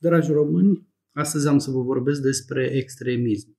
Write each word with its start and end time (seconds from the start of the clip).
Dragi 0.00 0.32
români, 0.32 0.88
astăzi 1.12 1.48
am 1.48 1.58
să 1.58 1.70
vă 1.70 1.82
vorbesc 1.82 2.22
despre 2.22 2.64
extremism. 2.64 3.58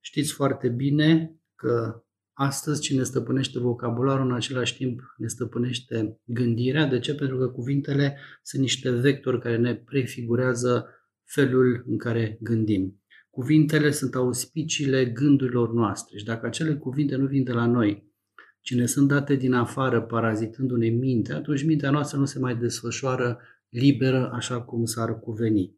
Știți 0.00 0.32
foarte 0.32 0.68
bine 0.68 1.36
că 1.54 2.02
astăzi 2.32 2.80
cine 2.80 3.02
stăpânește 3.02 3.58
vocabularul 3.58 4.26
în 4.26 4.34
același 4.34 4.76
timp 4.76 5.00
ne 5.16 5.26
stăpânește 5.26 6.20
gândirea. 6.24 6.86
De 6.86 6.98
ce? 6.98 7.14
Pentru 7.14 7.38
că 7.38 7.48
cuvintele 7.48 8.18
sunt 8.42 8.62
niște 8.62 8.90
vectori 8.90 9.40
care 9.40 9.56
ne 9.56 9.74
prefigurează 9.74 10.86
felul 11.24 11.84
în 11.86 11.98
care 11.98 12.38
gândim. 12.40 13.02
Cuvintele 13.30 13.90
sunt 13.90 14.14
auspiciile 14.14 15.06
gândurilor 15.06 15.72
noastre 15.72 16.18
și 16.18 16.24
dacă 16.24 16.46
acele 16.46 16.76
cuvinte 16.76 17.16
nu 17.16 17.26
vin 17.26 17.44
de 17.44 17.52
la 17.52 17.66
noi, 17.66 18.12
ci 18.60 18.74
ne 18.74 18.86
sunt 18.86 19.08
date 19.08 19.34
din 19.34 19.52
afară, 19.52 20.02
parazitându-ne 20.02 20.88
mintea, 20.88 21.36
atunci 21.36 21.64
mintea 21.64 21.90
noastră 21.90 22.18
nu 22.18 22.24
se 22.24 22.38
mai 22.38 22.56
desfășoară 22.56 23.40
liberă 23.68 24.30
așa 24.32 24.62
cum 24.62 24.84
s-ar 24.84 25.20
cuveni. 25.20 25.75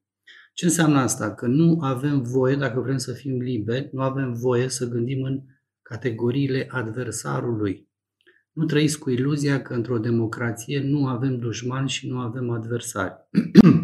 Ce 0.59 0.65
înseamnă 0.65 0.99
asta? 0.99 1.35
Că 1.35 1.47
nu 1.47 1.79
avem 1.81 2.23
voie, 2.23 2.57
dacă 2.57 2.81
vrem 2.81 2.97
să 2.97 3.13
fim 3.13 3.41
liberi, 3.41 3.89
nu 3.93 4.01
avem 4.01 4.33
voie 4.33 4.69
să 4.69 4.89
gândim 4.89 5.23
în 5.23 5.43
categoriile 5.83 6.67
adversarului. 6.71 7.89
Nu 8.53 8.65
trăiți 8.65 8.99
cu 8.99 9.11
iluzia 9.11 9.63
că 9.63 9.75
într-o 9.75 9.99
democrație 9.99 10.81
nu 10.81 11.07
avem 11.07 11.39
dușmani 11.39 11.89
și 11.89 12.09
nu 12.09 12.19
avem 12.19 12.51
adversari. 12.51 13.15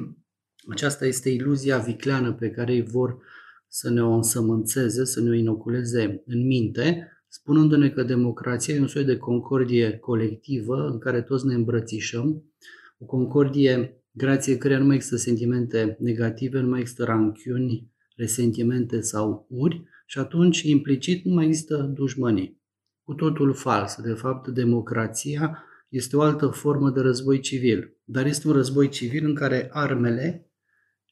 Aceasta 0.73 1.06
este 1.06 1.30
iluzia 1.30 1.78
vicleană 1.78 2.33
pe 2.33 2.50
care 2.50 2.73
ei 2.73 2.83
vor 2.83 3.19
să 3.69 3.91
ne 3.91 4.02
o 4.02 4.12
însămânțeze, 4.12 5.05
să 5.05 5.20
ne 5.20 5.30
o 5.30 5.34
inoculeze 5.34 6.22
în 6.27 6.47
minte, 6.47 7.12
spunându-ne 7.28 7.91
că 7.91 8.02
democrația 8.02 8.75
e 8.75 8.80
un 8.80 8.86
soi 8.86 9.05
de 9.05 9.16
concordie 9.16 9.98
colectivă 9.98 10.86
în 10.86 10.98
care 10.98 11.22
toți 11.22 11.47
ne 11.47 11.55
îmbrățișăm, 11.55 12.45
o 12.98 13.05
concordie 13.05 14.03
grație 14.16 14.56
căreia 14.56 14.78
nu 14.78 14.86
mai 14.86 14.95
există 14.95 15.16
sentimente 15.16 15.96
negative, 16.00 16.60
nu 16.60 16.68
mai 16.68 16.80
există 16.80 17.05
ranchiuni, 17.05 17.92
resentimente 18.16 19.00
sau 19.00 19.46
uri 19.50 19.84
și 20.06 20.18
atunci 20.18 20.62
implicit 20.62 21.25
nu 21.25 21.34
mai 21.34 21.47
există 21.47 21.77
dușmănii. 21.77 22.62
Cu 23.02 23.14
totul 23.14 23.55
fals. 23.55 23.97
De 24.02 24.12
fapt, 24.12 24.48
democrația 24.48 25.64
este 25.89 26.16
o 26.16 26.20
altă 26.20 26.47
formă 26.47 26.91
de 26.91 27.00
război 27.00 27.41
civil, 27.41 27.97
dar 28.05 28.27
este 28.27 28.47
un 28.48 28.52
război 28.52 28.89
civil 28.89 29.24
în 29.24 29.34
care 29.34 29.69
armele 29.72 30.48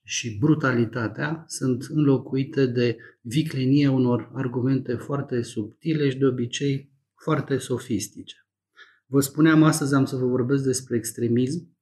și 0.04 0.38
brutalitatea 0.38 1.44
sunt 1.46 1.86
înlocuite 1.88 2.66
de 2.66 2.96
viclenia 3.20 3.90
unor 3.90 4.30
argumente 4.34 4.94
foarte 4.94 5.42
subtile 5.42 6.10
și 6.10 6.18
de 6.18 6.24
obicei 6.24 6.92
foarte 7.14 7.56
sofistice. 7.58 8.36
Vă 9.06 9.20
spuneam 9.20 9.62
astăzi, 9.62 9.94
am 9.94 10.04
să 10.04 10.16
vă 10.16 10.26
vorbesc 10.26 10.64
despre 10.64 10.96
extremism. 10.96 11.76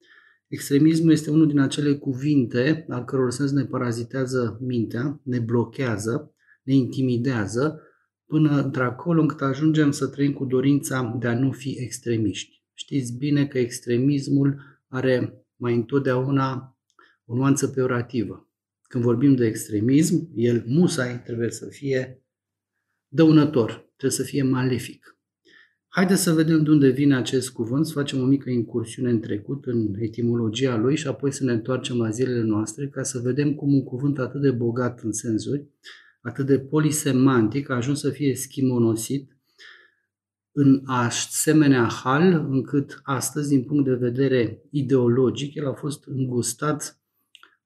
Extremismul 0.51 1.13
este 1.13 1.31
unul 1.31 1.47
din 1.47 1.59
acele 1.59 1.95
cuvinte 1.95 2.87
al 2.89 3.05
căror 3.05 3.31
sens 3.31 3.51
ne 3.51 3.65
parazitează 3.65 4.59
mintea, 4.61 5.21
ne 5.23 5.39
blochează, 5.39 6.35
ne 6.63 6.75
intimidează, 6.75 7.81
până 8.27 8.63
într-acolo 8.63 9.21
încât 9.21 9.41
ajungem 9.41 9.91
să 9.91 10.07
trăim 10.07 10.33
cu 10.33 10.45
dorința 10.45 11.17
de 11.21 11.27
a 11.27 11.39
nu 11.39 11.53
fi 11.53 11.77
extremiști. 11.79 12.63
Știți 12.75 13.17
bine 13.17 13.47
că 13.47 13.59
extremismul 13.59 14.61
are 14.89 15.45
mai 15.57 15.75
întotdeauna 15.75 16.79
o 17.25 17.35
nuanță 17.35 17.69
peorativă. 17.69 18.49
Când 18.83 19.05
vorbim 19.05 19.35
de 19.35 19.47
extremism, 19.47 20.31
el 20.35 20.65
musai 20.67 21.23
trebuie 21.23 21.51
să 21.51 21.67
fie 21.67 22.25
dăunător, 23.09 23.71
trebuie 23.97 24.19
să 24.19 24.23
fie 24.23 24.43
malefic. 24.43 25.19
Haideți 25.93 26.23
să 26.23 26.33
vedem 26.33 26.63
de 26.63 26.71
unde 26.71 26.89
vine 26.89 27.17
acest 27.17 27.51
cuvânt, 27.51 27.87
să 27.87 27.93
facem 27.93 28.21
o 28.21 28.25
mică 28.25 28.51
incursiune 28.51 29.11
în 29.11 29.21
trecut, 29.21 29.67
în 29.67 29.95
etimologia 29.99 30.77
lui 30.77 30.97
și 30.97 31.07
apoi 31.07 31.33
să 31.33 31.45
ne 31.45 31.53
întoarcem 31.53 31.97
la 31.97 32.11
zilele 32.11 32.43
noastre 32.43 32.89
ca 32.89 33.03
să 33.03 33.19
vedem 33.19 33.55
cum 33.55 33.73
un 33.73 33.85
cuvânt 33.85 34.19
atât 34.19 34.41
de 34.41 34.51
bogat 34.51 35.01
în 35.01 35.13
sensuri, 35.13 35.67
atât 36.21 36.47
de 36.47 36.59
polisemantic, 36.59 37.71
a 37.71 37.75
ajuns 37.75 38.01
să 38.01 38.11
fie 38.11 38.35
schimonosit 38.35 39.37
în 40.53 40.83
asemenea 40.85 41.85
hal 41.85 42.47
încât 42.51 43.01
astăzi, 43.03 43.49
din 43.49 43.65
punct 43.65 43.85
de 43.85 43.95
vedere 43.95 44.63
ideologic, 44.71 45.55
el 45.55 45.67
a 45.67 45.75
fost 45.75 46.05
îngustat 46.07 47.01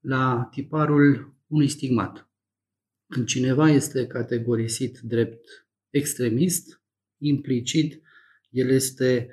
la 0.01 0.49
tiparul 0.51 1.35
unui 1.47 1.69
stigmat. 1.69 2.29
Când 3.09 3.27
cineva 3.27 3.71
este 3.71 4.07
categorisit 4.07 4.99
drept 4.99 5.67
extremist, 5.91 6.83
implicit, 7.19 8.03
el 8.55 8.69
este 8.69 9.29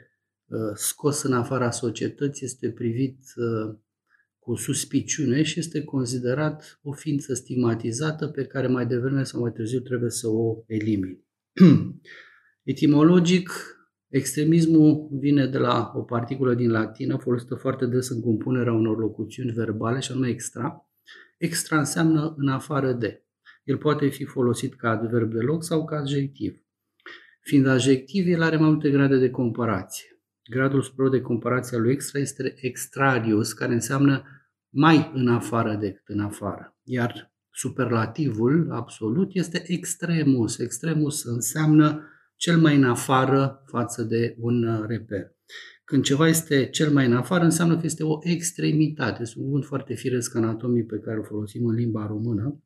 uh, 0.46 0.72
scos 0.74 1.22
în 1.22 1.34
afara 1.34 1.72
societății, 1.72 2.46
este 2.46 2.72
privit 2.72 3.20
uh, 3.36 3.76
cu 4.40 4.56
suspiciune 4.56 5.44
și 5.44 5.60
este 5.60 5.84
considerat 5.84 6.80
o 6.84 6.92
ființă 6.92 7.34
stigmatizată 7.34 8.28
pe 8.28 8.46
care 8.46 8.68
mai 8.68 8.86
devreme 8.86 9.24
sau 9.24 9.42
mai 9.42 9.52
târziu 9.52 9.80
trebuie 9.80 10.10
să 10.10 10.28
o 10.28 10.64
elimini. 10.68 11.26
Etimologic, 12.64 13.50
extremismul 14.08 15.10
vine 15.12 15.48
de 15.48 15.58
la 15.58 15.92
o 15.96 16.02
particulă 16.02 16.54
din 16.54 16.72
latină 16.72 17.18
folosită 17.18 17.56
foarte 17.56 17.86
des 17.86 18.10
în 18.10 18.22
compunerea 18.22 18.74
unor 18.74 18.98
locuțiuni 18.98 19.52
verbale 19.52 20.00
și 20.00 20.12
anume 20.12 20.30
extra. 20.30 20.90
Extra 21.38 21.78
înseamnă 21.78 22.34
în 22.38 22.48
afară 22.48 22.94
de. 22.94 23.26
El 23.64 23.78
poate 23.78 24.08
fi 24.08 24.26
folosit 24.26 24.76
ca 24.76 24.90
adverb 24.90 25.32
de 25.32 25.40
loc 25.40 25.64
sau 25.64 25.86
ca 25.86 25.96
adjectiv. 25.96 26.66
Fiind 27.42 27.68
adjectiv, 27.68 28.28
el 28.28 28.42
are 28.42 28.58
mai 28.58 28.70
multe 28.70 28.90
grade 28.90 29.18
de 29.18 29.30
comparație. 29.30 30.06
Gradul 30.50 30.82
superior 30.82 31.10
de 31.10 31.22
comparație 31.22 31.78
al 31.78 31.84
lui 31.84 31.92
extra 31.92 32.20
este 32.20 32.54
extradius, 32.56 33.54
care 33.54 33.74
înseamnă 33.74 34.24
mai 34.70 35.12
în 35.14 35.28
afară 35.28 35.76
decât 35.76 36.08
în 36.08 36.20
afară. 36.20 36.78
Iar 36.84 37.34
superlativul 37.50 38.68
absolut 38.72 39.30
este 39.34 39.64
extremus. 39.66 40.58
Extremus 40.58 41.24
înseamnă 41.24 42.04
cel 42.36 42.58
mai 42.58 42.76
în 42.76 42.84
afară 42.84 43.64
față 43.66 44.04
de 44.04 44.36
un 44.40 44.86
reper. 44.88 45.36
Când 45.84 46.04
ceva 46.04 46.28
este 46.28 46.70
cel 46.70 46.92
mai 46.92 47.06
în 47.06 47.16
afară, 47.16 47.44
înseamnă 47.44 47.78
că 47.78 47.86
este 47.86 48.04
o 48.04 48.20
extremitate. 48.22 49.22
Este 49.22 49.40
un 49.40 49.46
cuvânt 49.46 49.66
foarte 49.66 49.94
firesc 49.94 50.36
anatomii 50.36 50.86
pe 50.86 51.00
care 51.00 51.20
o 51.20 51.24
folosim 51.24 51.66
în 51.66 51.76
limba 51.76 52.08
română. 52.08 52.64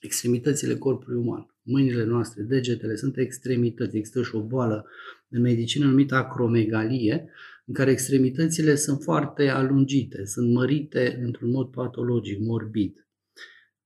Extremitățile 0.00 0.76
corpului 0.76 1.18
uman 1.18 1.53
mâinile 1.64 2.04
noastre, 2.04 2.42
degetele, 2.42 2.94
sunt 2.94 3.16
extremități. 3.16 3.96
Există 3.96 4.22
și 4.22 4.34
o 4.34 4.42
boală 4.42 4.86
în 5.28 5.40
medicină 5.40 5.86
numită 5.86 6.14
acromegalie, 6.14 7.30
în 7.66 7.74
care 7.74 7.90
extremitățile 7.90 8.74
sunt 8.74 9.02
foarte 9.02 9.48
alungite, 9.48 10.24
sunt 10.24 10.52
mărite 10.52 11.20
într-un 11.22 11.50
mod 11.50 11.70
patologic, 11.70 12.40
morbid. 12.40 13.06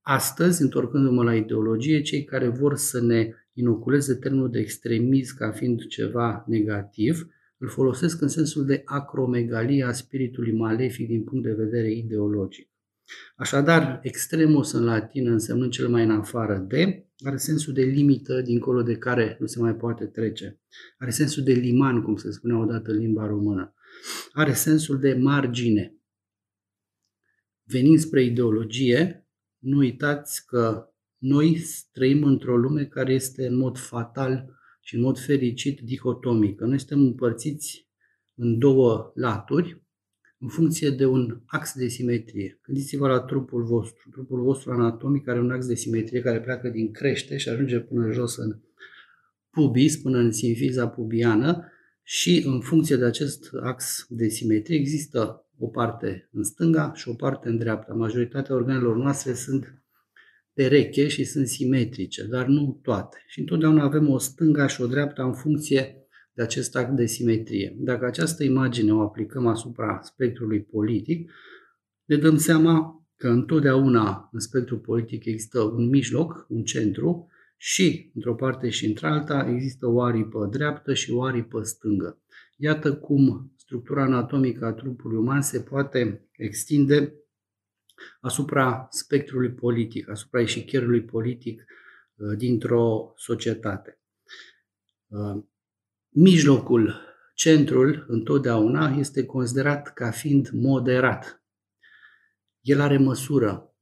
Astăzi, 0.01 0.63
întorcându-mă 0.63 1.23
la 1.23 1.35
ideologie, 1.35 2.01
cei 2.01 2.25
care 2.25 2.49
vor 2.49 2.77
să 2.77 3.01
ne 3.01 3.33
inoculeze 3.53 4.15
termenul 4.15 4.51
de 4.51 4.59
extremism 4.59 5.37
ca 5.37 5.51
fiind 5.51 5.87
ceva 5.87 6.45
negativ, 6.47 7.27
îl 7.59 7.69
folosesc 7.69 8.21
în 8.21 8.29
sensul 8.29 8.67
de 8.67 8.83
acromegalie 8.85 9.85
a 9.85 9.93
spiritului 9.93 10.53
malefic 10.53 11.07
din 11.07 11.25
punct 11.25 11.45
de 11.45 11.53
vedere 11.53 11.93
ideologic. 11.93 12.68
Așadar, 13.37 14.01
extremus 14.03 14.73
în 14.73 14.85
latină 14.85 15.31
însemnând 15.31 15.71
cel 15.71 15.89
mai 15.89 16.05
în 16.05 16.11
afară 16.11 16.59
de, 16.59 17.07
are 17.25 17.37
sensul 17.37 17.73
de 17.73 17.83
limită 17.83 18.41
dincolo 18.41 18.83
de 18.83 18.97
care 18.97 19.37
nu 19.41 19.47
se 19.47 19.61
mai 19.61 19.75
poate 19.75 20.07
trece. 20.07 20.61
Are 20.99 21.11
sensul 21.11 21.43
de 21.43 21.53
liman, 21.53 22.03
cum 22.03 22.17
se 22.17 22.31
spunea 22.31 22.59
odată 22.59 22.91
în 22.91 22.99
limba 22.99 23.27
română. 23.27 23.75
Are 24.33 24.53
sensul 24.53 24.99
de 24.99 25.15
margine. 25.15 25.93
Venind 27.63 27.99
spre 27.99 28.23
ideologie, 28.23 29.29
nu 29.59 29.77
uitați 29.77 30.47
că 30.47 30.93
noi 31.19 31.63
trăim 31.93 32.23
într-o 32.23 32.57
lume 32.57 32.85
care 32.85 33.13
este 33.13 33.47
în 33.47 33.57
mod 33.57 33.79
fatal 33.79 34.59
și 34.81 34.95
în 34.95 35.01
mod 35.01 35.19
fericit 35.19 35.81
dihotomică. 35.81 36.65
Noi 36.65 36.79
suntem 36.79 37.01
împărțiți 37.01 37.89
în 38.35 38.59
două 38.59 39.13
laturi, 39.15 39.83
în 40.41 40.49
funcție 40.49 40.91
de 40.91 41.07
un 41.07 41.41
ax 41.47 41.75
de 41.75 41.89
simetrie. 41.89 42.61
Gândiți-vă 42.63 43.09
la 43.09 43.21
trupul 43.21 43.65
vostru. 43.65 44.09
Trupul 44.11 44.43
vostru 44.43 44.73
anatomic 44.73 45.29
are 45.29 45.41
un 45.41 45.51
ax 45.51 45.67
de 45.67 45.75
simetrie 45.75 46.21
care 46.21 46.41
pleacă 46.41 46.69
din 46.69 46.93
crește 46.93 47.37
și 47.37 47.49
ajunge 47.49 47.79
până 47.79 48.11
jos 48.11 48.37
în 48.37 48.59
pubis, 49.51 49.97
până 49.97 50.19
în 50.19 50.33
simfiza 50.33 50.89
pubiană 50.89 51.73
și 52.03 52.43
în 52.47 52.61
funcție 52.61 52.97
de 52.97 53.05
acest 53.05 53.51
ax 53.61 54.07
de 54.09 54.29
simetrie 54.29 54.79
există 54.79 55.47
o 55.59 55.67
parte 55.67 56.29
în 56.33 56.43
stânga 56.43 56.93
și 56.95 57.09
o 57.09 57.15
parte 57.15 57.49
în 57.49 57.59
dreapta. 57.59 57.95
Majoritatea 57.95 58.55
organelor 58.55 58.97
noastre 58.97 59.33
sunt 59.33 59.83
pereche 60.53 61.09
și 61.09 61.25
sunt 61.25 61.49
simetrice, 61.49 62.25
dar 62.25 62.47
nu 62.47 62.81
toate. 62.83 63.25
Și 63.27 63.41
întotdeauna 63.41 63.85
avem 63.85 64.09
o 64.09 64.19
stânga 64.19 64.67
și 64.67 64.81
o 64.81 64.87
dreapta 64.87 65.25
în 65.25 65.35
funcție 65.35 66.08
de 66.39 66.45
acest 66.45 66.77
act 66.77 66.97
de 66.97 67.07
simetrie. 67.07 67.77
Dacă 67.79 68.05
această 68.05 68.45
imagine 68.45 68.93
o 68.93 69.01
aplicăm 69.01 69.47
asupra 69.47 70.01
spectrului 70.03 70.63
politic, 70.63 71.31
ne 72.05 72.17
dăm 72.17 72.37
seama 72.37 73.07
că 73.17 73.29
întotdeauna 73.29 74.29
în 74.33 74.41
spectrul 74.41 74.79
politic 74.79 75.25
există 75.25 75.61
un 75.61 75.89
mijloc, 75.89 76.47
un 76.49 76.63
centru 76.63 77.29
și, 77.57 78.11
într-o 78.15 78.35
parte 78.35 78.69
și 78.69 78.87
într-alta, 78.87 79.49
există 79.49 79.87
o 79.87 80.03
aripă 80.03 80.49
dreaptă 80.51 80.95
și 80.95 81.13
o 81.13 81.23
aripă 81.23 81.63
stângă. 81.63 82.23
Iată 82.57 82.97
cum 82.97 83.53
structura 83.57 84.03
anatomică 84.03 84.65
a 84.65 84.73
trupului 84.73 85.17
uman 85.17 85.43
se 85.43 85.61
poate 85.61 86.29
extinde 86.33 87.15
asupra 88.21 88.89
spectrului 88.91 89.51
politic, 89.51 90.09
asupra 90.09 90.41
eșichierului 90.41 91.05
politic 91.05 91.65
uh, 92.17 92.37
dintr-o 92.37 93.13
societate. 93.17 94.01
Uh, 96.09 96.23
mijlocul, 96.23 96.95
centrul, 97.35 98.05
întotdeauna 98.09 98.97
este 98.99 99.25
considerat 99.25 99.93
ca 99.93 100.11
fiind 100.11 100.49
moderat. 100.53 101.43
El 102.61 102.81
are 102.81 102.99
măsură 102.99 103.75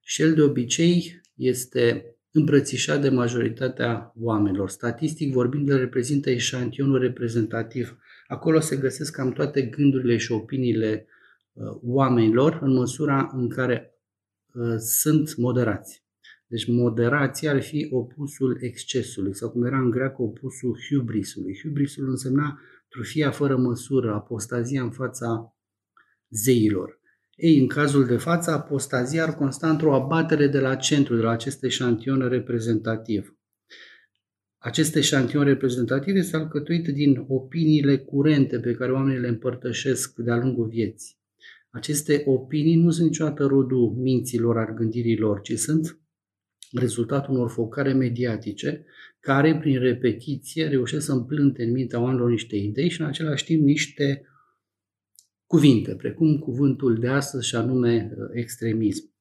și 0.00 0.22
el 0.22 0.34
de 0.34 0.42
obicei 0.42 1.20
este 1.34 2.16
îmbrățișat 2.30 3.00
de 3.00 3.08
majoritatea 3.08 4.12
oamenilor. 4.16 4.70
Statistic 4.70 5.32
vorbind, 5.32 5.68
el 5.68 5.78
reprezintă 5.78 6.30
eșantionul 6.30 6.98
reprezentativ. 6.98 7.98
Acolo 8.26 8.60
se 8.60 8.76
găsesc 8.76 9.12
cam 9.12 9.32
toate 9.32 9.62
gândurile 9.62 10.16
și 10.16 10.32
opiniile 10.32 11.06
uh, 11.52 11.78
oamenilor 11.82 12.58
în 12.62 12.72
măsura 12.72 13.30
în 13.32 13.48
care 13.48 13.94
uh, 14.52 14.76
sunt 14.78 15.36
moderați. 15.36 16.07
Deci 16.48 16.66
moderația 16.66 17.50
ar 17.50 17.62
fi 17.62 17.88
opusul 17.90 18.56
excesului 18.60 19.34
sau 19.34 19.50
cum 19.50 19.64
era 19.64 19.78
în 19.78 19.90
greacă 19.90 20.22
opusul 20.22 20.78
hubrisului. 20.88 21.58
Hubrisul 21.62 22.08
însemna 22.08 22.60
trufia 22.88 23.30
fără 23.30 23.56
măsură, 23.56 24.12
apostazia 24.12 24.82
în 24.82 24.90
fața 24.90 25.56
zeilor. 26.28 27.00
Ei, 27.34 27.58
în 27.58 27.66
cazul 27.66 28.06
de 28.06 28.16
față, 28.16 28.50
apostazia 28.50 29.22
ar 29.22 29.34
consta 29.34 29.70
într-o 29.70 29.94
abatere 29.94 30.46
de 30.46 30.58
la 30.58 30.74
centru, 30.74 31.16
de 31.16 31.22
la 31.22 31.30
acest 31.30 31.64
eșantion 31.64 32.28
reprezentativ. 32.28 33.36
Acest 34.58 34.96
eșantion 34.96 35.44
reprezentativ 35.44 36.16
este 36.16 36.36
alcătuit 36.36 36.88
din 36.88 37.24
opiniile 37.28 37.98
curente 37.98 38.58
pe 38.58 38.72
care 38.72 38.92
oamenii 38.92 39.20
le 39.20 39.28
împărtășesc 39.28 40.16
de-a 40.16 40.36
lungul 40.36 40.68
vieții. 40.68 41.16
Aceste 41.70 42.22
opinii 42.26 42.76
nu 42.76 42.90
sunt 42.90 43.06
niciodată 43.06 43.46
rodul 43.46 43.94
minților, 43.96 44.58
al 44.58 44.74
gândirilor, 44.74 45.40
ci 45.40 45.58
sunt 45.58 46.00
rezultatul 46.72 47.34
unor 47.34 47.50
focare 47.50 47.92
mediatice 47.92 48.84
care, 49.20 49.58
prin 49.58 49.78
repetiție, 49.78 50.68
reușesc 50.68 51.04
să 51.04 51.12
împlânte 51.12 51.62
în 51.62 51.70
mintea 51.70 52.00
oamenilor 52.00 52.30
niște 52.30 52.56
idei 52.56 52.90
și, 52.90 53.00
în 53.00 53.06
același 53.06 53.44
timp, 53.44 53.62
niște 53.62 54.22
cuvinte, 55.46 55.94
precum 55.94 56.38
cuvântul 56.38 56.98
de 56.98 57.08
astăzi 57.08 57.46
și 57.46 57.56
anume 57.56 58.10
uh, 58.10 58.28
extremism. 58.32 59.12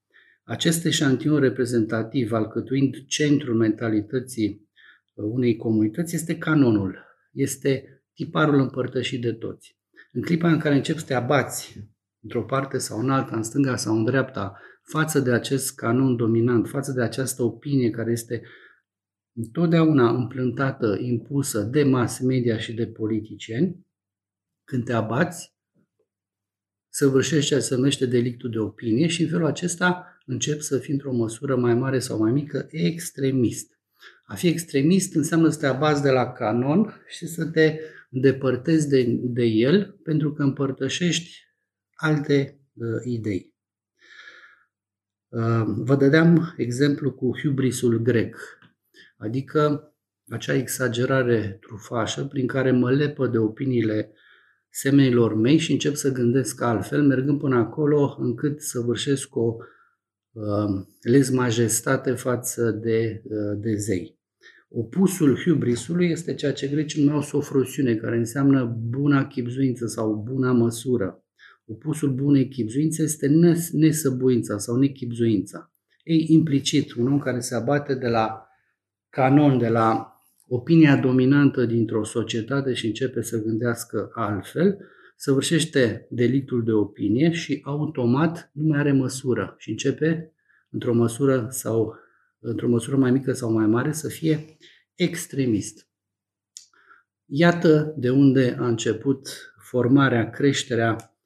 Acest 0.44 0.86
eșantion 0.86 1.40
reprezentativ, 1.40 2.32
alcătuind 2.32 3.06
centrul 3.06 3.56
mentalității 3.56 4.70
uh, 5.14 5.26
unei 5.30 5.56
comunități, 5.56 6.16
este 6.16 6.38
canonul, 6.38 7.06
este 7.32 8.02
tiparul 8.14 8.60
împărtășit 8.60 9.22
de 9.22 9.32
toți. 9.34 9.78
În 10.12 10.22
clipa 10.22 10.52
în 10.52 10.60
care 10.60 10.76
începi 10.76 11.00
să 11.00 11.06
te 11.06 11.14
abați 11.14 11.80
într-o 12.28 12.44
parte 12.44 12.78
sau 12.78 13.00
în 13.00 13.10
alta, 13.10 13.36
în 13.36 13.44
stânga 13.44 13.76
sau 13.76 13.96
în 13.96 14.04
dreapta, 14.04 14.60
față 14.84 15.20
de 15.20 15.32
acest 15.32 15.76
canon 15.76 16.16
dominant, 16.16 16.68
față 16.68 16.92
de 16.92 17.02
această 17.02 17.44
opinie 17.44 17.90
care 17.90 18.12
este 18.12 18.42
întotdeauna 19.36 20.10
împlântată, 20.10 20.98
impusă 21.02 21.62
de 21.62 21.84
mass 21.84 22.20
media 22.20 22.58
și 22.58 22.74
de 22.74 22.88
politicieni, 22.88 23.86
când 24.64 24.84
te 24.86 24.94
abați, 24.94 25.56
săvârșești 26.90 27.48
ceea 27.48 27.60
ce 27.60 27.66
se 27.66 27.76
numește 27.76 28.06
delictul 28.06 28.50
de 28.50 28.60
opinie 28.60 29.08
și 29.08 29.22
în 29.22 29.30
felul 29.30 29.46
acesta 29.46 30.20
încep 30.26 30.60
să 30.60 30.78
fii 30.78 30.94
într-o 30.94 31.14
măsură 31.14 31.56
mai 31.56 31.76
mare 31.76 32.00
sau 32.00 32.20
mai 32.20 32.32
mică 32.32 32.68
extremist. 32.70 33.80
A 34.26 34.36
fi 34.36 34.48
extremist 34.48 35.16
înseamnă 35.16 35.50
să 35.50 35.60
te 35.60 35.66
abazi 35.66 36.02
de 36.02 36.10
la 36.10 36.32
canon 36.32 36.94
și 37.08 37.28
să 37.28 37.46
te 37.46 37.80
îndepărtezi 38.10 38.90
de, 38.90 39.06
de 39.24 39.44
el 39.44 40.00
pentru 40.04 40.34
că 40.34 40.44
împărtășești 40.44 41.47
alte 41.98 42.62
uh, 42.74 43.04
idei. 43.04 43.56
Uh, 45.28 45.64
vă 45.66 45.96
dădeam 45.96 46.54
exemplu 46.58 47.14
cu 47.14 47.40
hubrisul 47.42 47.98
grec, 47.98 48.38
adică 49.18 49.94
acea 50.30 50.54
exagerare 50.54 51.58
trufașă 51.62 52.26
prin 52.26 52.48
care 52.48 52.72
mă 52.72 52.92
lepă 52.92 53.28
de 53.28 53.38
opiniile 53.38 54.12
semenilor 54.70 55.36
mei 55.36 55.58
și 55.58 55.72
încep 55.72 55.96
să 55.96 56.12
gândesc 56.12 56.62
altfel, 56.62 57.04
mergând 57.04 57.40
până 57.40 57.56
acolo 57.56 58.18
încât 58.20 58.62
să 58.62 58.80
vârșesc 58.80 59.36
o 59.36 59.56
uh, 60.32 60.86
lez 61.02 61.30
majestate 61.30 62.12
față 62.12 62.72
de, 62.72 63.22
uh, 63.24 63.58
de 63.60 63.76
zei. 63.76 64.20
Opusul 64.70 65.38
hubrisului 65.44 66.10
este 66.10 66.34
ceea 66.34 66.54
ce 66.54 66.68
grecii 66.68 67.04
numeau 67.04 67.22
sofrosiune, 67.22 67.96
care 67.96 68.18
înseamnă 68.18 68.66
buna 68.66 69.28
chipzuință 69.28 69.86
sau 69.86 70.16
buna 70.16 70.52
măsură. 70.52 71.22
Opusul 71.70 72.10
bunei 72.14 72.48
chipzuințe 72.48 73.04
este 73.04 73.28
nesăbuința 73.72 74.58
sau 74.58 74.76
nechipzuința. 74.76 75.72
Ei, 76.04 76.26
implicit, 76.30 76.94
un 76.94 77.08
om 77.08 77.20
care 77.20 77.40
se 77.40 77.56
abate 77.56 77.96
de 77.96 78.08
la 78.08 78.48
canon, 79.10 79.58
de 79.58 79.68
la 79.68 80.18
opinia 80.48 80.98
dominantă 80.98 81.66
dintr-o 81.66 82.04
societate 82.04 82.74
și 82.74 82.86
începe 82.86 83.22
să 83.22 83.42
gândească 83.42 84.12
altfel, 84.14 84.78
săvârșește 85.16 86.08
delictul 86.10 86.64
de 86.64 86.72
opinie 86.72 87.32
și 87.32 87.62
automat 87.64 88.50
nu 88.54 88.68
mai 88.68 88.80
are 88.80 88.92
măsură 88.92 89.56
și 89.58 89.70
începe 89.70 90.34
într-o 90.70 90.94
măsură 90.94 91.48
sau 91.50 91.96
într-o 92.40 92.68
măsură 92.68 92.98
mai 92.98 93.12
mică 93.12 93.34
sau 93.34 93.52
mai 93.52 93.66
mare 93.66 93.92
să 93.92 94.08
fie 94.08 94.58
extremist. 94.96 95.88
Iată 97.26 97.94
de 97.98 98.10
unde 98.10 98.58
a 98.60 98.68
început 98.68 99.30
formarea, 99.58 100.30
creșterea, 100.30 100.96
uh, 100.96 101.17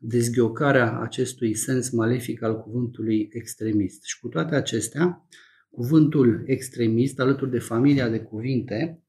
dezghiocarea 0.00 1.00
acestui 1.00 1.54
sens 1.54 1.90
malefic 1.90 2.42
al 2.42 2.60
cuvântului 2.60 3.28
extremist. 3.32 4.04
Și 4.04 4.20
cu 4.20 4.28
toate 4.28 4.54
acestea, 4.54 5.26
Cuvântul 5.72 6.42
extremist, 6.46 7.20
alături 7.20 7.50
de 7.50 7.58
familia 7.58 8.08
de 8.08 8.20
cuvinte, 8.20 9.02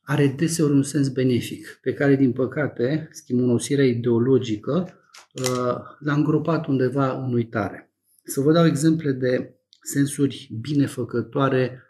are 0.00 0.26
deseori 0.26 0.72
un 0.72 0.82
sens 0.82 1.08
benefic, 1.08 1.78
pe 1.82 1.92
care, 1.92 2.16
din 2.16 2.32
păcate, 2.32 3.08
schimonosirea 3.12 3.84
ideologică 3.84 4.88
uh, 5.32 5.74
l-a 5.98 6.14
îngropat 6.14 6.66
undeva 6.66 7.24
în 7.24 7.32
uitare. 7.32 7.92
Să 8.24 8.40
vă 8.40 8.52
dau 8.52 8.66
exemple 8.66 9.12
de 9.12 9.54
sensuri 9.82 10.50
binefăcătoare 10.60 11.82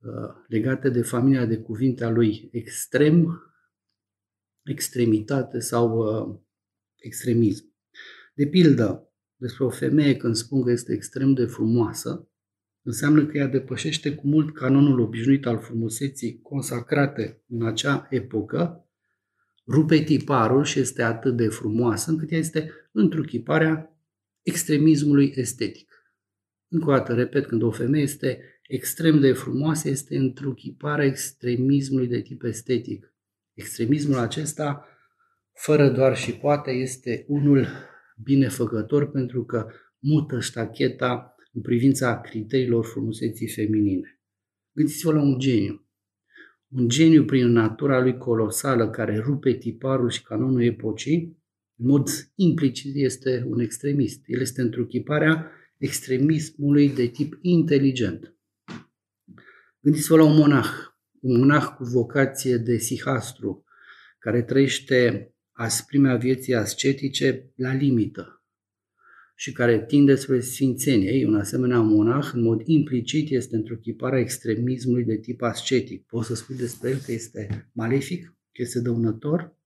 uh, 0.00 0.34
legate 0.48 0.88
de 0.88 1.02
familia 1.02 1.46
de 1.46 1.56
cuvinte 1.56 2.04
a 2.04 2.10
lui 2.10 2.48
extrem, 2.52 3.42
extremitate 4.62 5.58
sau 5.58 5.98
uh, 5.98 6.38
extremism. 7.02 7.74
De 8.34 8.46
pildă, 8.46 9.12
despre 9.36 9.64
o 9.64 9.70
femeie 9.70 10.16
când 10.16 10.34
spun 10.34 10.62
că 10.62 10.70
este 10.70 10.92
extrem 10.92 11.32
de 11.32 11.44
frumoasă, 11.44 12.28
înseamnă 12.82 13.26
că 13.26 13.38
ea 13.38 13.46
depășește 13.46 14.14
cu 14.14 14.26
mult 14.26 14.54
canonul 14.54 15.00
obișnuit 15.00 15.46
al 15.46 15.58
frumuseții 15.58 16.40
consacrate 16.40 17.42
în 17.48 17.66
acea 17.66 18.06
epocă, 18.10 18.86
rupe 19.66 19.98
tiparul 19.98 20.64
și 20.64 20.78
este 20.78 21.02
atât 21.02 21.36
de 21.36 21.48
frumoasă 21.48 22.10
încât 22.10 22.30
ea 22.30 22.38
este 22.38 22.70
întruchiparea 22.92 23.96
extremismului 24.42 25.32
estetic. 25.34 25.92
Încă 26.68 26.90
o 26.90 26.92
dată, 26.92 27.14
repet, 27.14 27.46
când 27.46 27.62
o 27.62 27.70
femeie 27.70 28.02
este 28.02 28.60
extrem 28.62 29.20
de 29.20 29.32
frumoasă, 29.32 29.88
este 29.88 30.16
întruchiparea 30.16 31.04
extremismului 31.04 32.06
de 32.06 32.20
tip 32.20 32.42
estetic. 32.42 33.14
Extremismul 33.54 34.18
acesta, 34.18 34.86
fără 35.64 35.90
doar 35.90 36.16
și 36.16 36.32
poate, 36.32 36.70
este 36.70 37.24
unul 37.28 37.66
binefăcător 38.22 39.10
pentru 39.10 39.44
că 39.44 39.66
mută 39.98 40.40
ștacheta 40.40 41.34
în 41.52 41.60
privința 41.60 42.20
criteriilor 42.20 42.84
frumuseții 42.84 43.48
feminine. 43.48 44.20
Gândiți-vă 44.72 45.12
la 45.12 45.22
un 45.22 45.38
geniu. 45.38 45.86
Un 46.68 46.88
geniu 46.88 47.24
prin 47.24 47.46
natura 47.46 48.00
lui 48.00 48.16
colosală 48.16 48.90
care 48.90 49.18
rupe 49.18 49.52
tiparul 49.52 50.10
și 50.10 50.22
canonul 50.22 50.62
epocii, 50.62 51.40
în 51.76 51.86
mod 51.86 52.08
implicit 52.34 52.92
este 52.94 53.44
un 53.46 53.60
extremist. 53.60 54.22
El 54.26 54.40
este 54.40 54.60
întruchiparea 54.60 55.50
extremismului 55.78 56.94
de 56.94 57.06
tip 57.06 57.38
inteligent. 57.40 58.36
Gândiți-vă 59.80 60.16
la 60.16 60.24
un 60.24 60.36
monah, 60.36 60.68
un 61.20 61.38
monah 61.38 61.64
cu 61.76 61.84
vocație 61.84 62.56
de 62.56 62.76
sihastru, 62.76 63.64
care 64.18 64.42
trăiește 64.42 65.31
asprimea 65.52 66.16
vieții 66.16 66.54
ascetice 66.54 67.52
la 67.56 67.72
limită, 67.72 68.42
și 69.34 69.52
care 69.52 69.84
tinde 69.84 70.14
spre 70.14 70.40
sfințenie. 70.40 71.10
Ei, 71.10 71.24
un 71.24 71.34
asemenea 71.34 71.80
monah, 71.80 72.30
în 72.32 72.42
mod 72.42 72.62
implicit, 72.64 73.30
este 73.30 73.56
întruchiparea 73.56 74.18
extremismului 74.18 75.04
de 75.04 75.16
tip 75.16 75.42
ascetic. 75.42 76.06
Poți 76.06 76.26
să 76.26 76.34
spui 76.34 76.56
despre 76.56 76.90
el 76.90 76.98
că 76.98 77.12
este 77.12 77.70
malefic, 77.72 78.26
că 78.26 78.62
este 78.62 78.80
dăunător? 78.80 79.56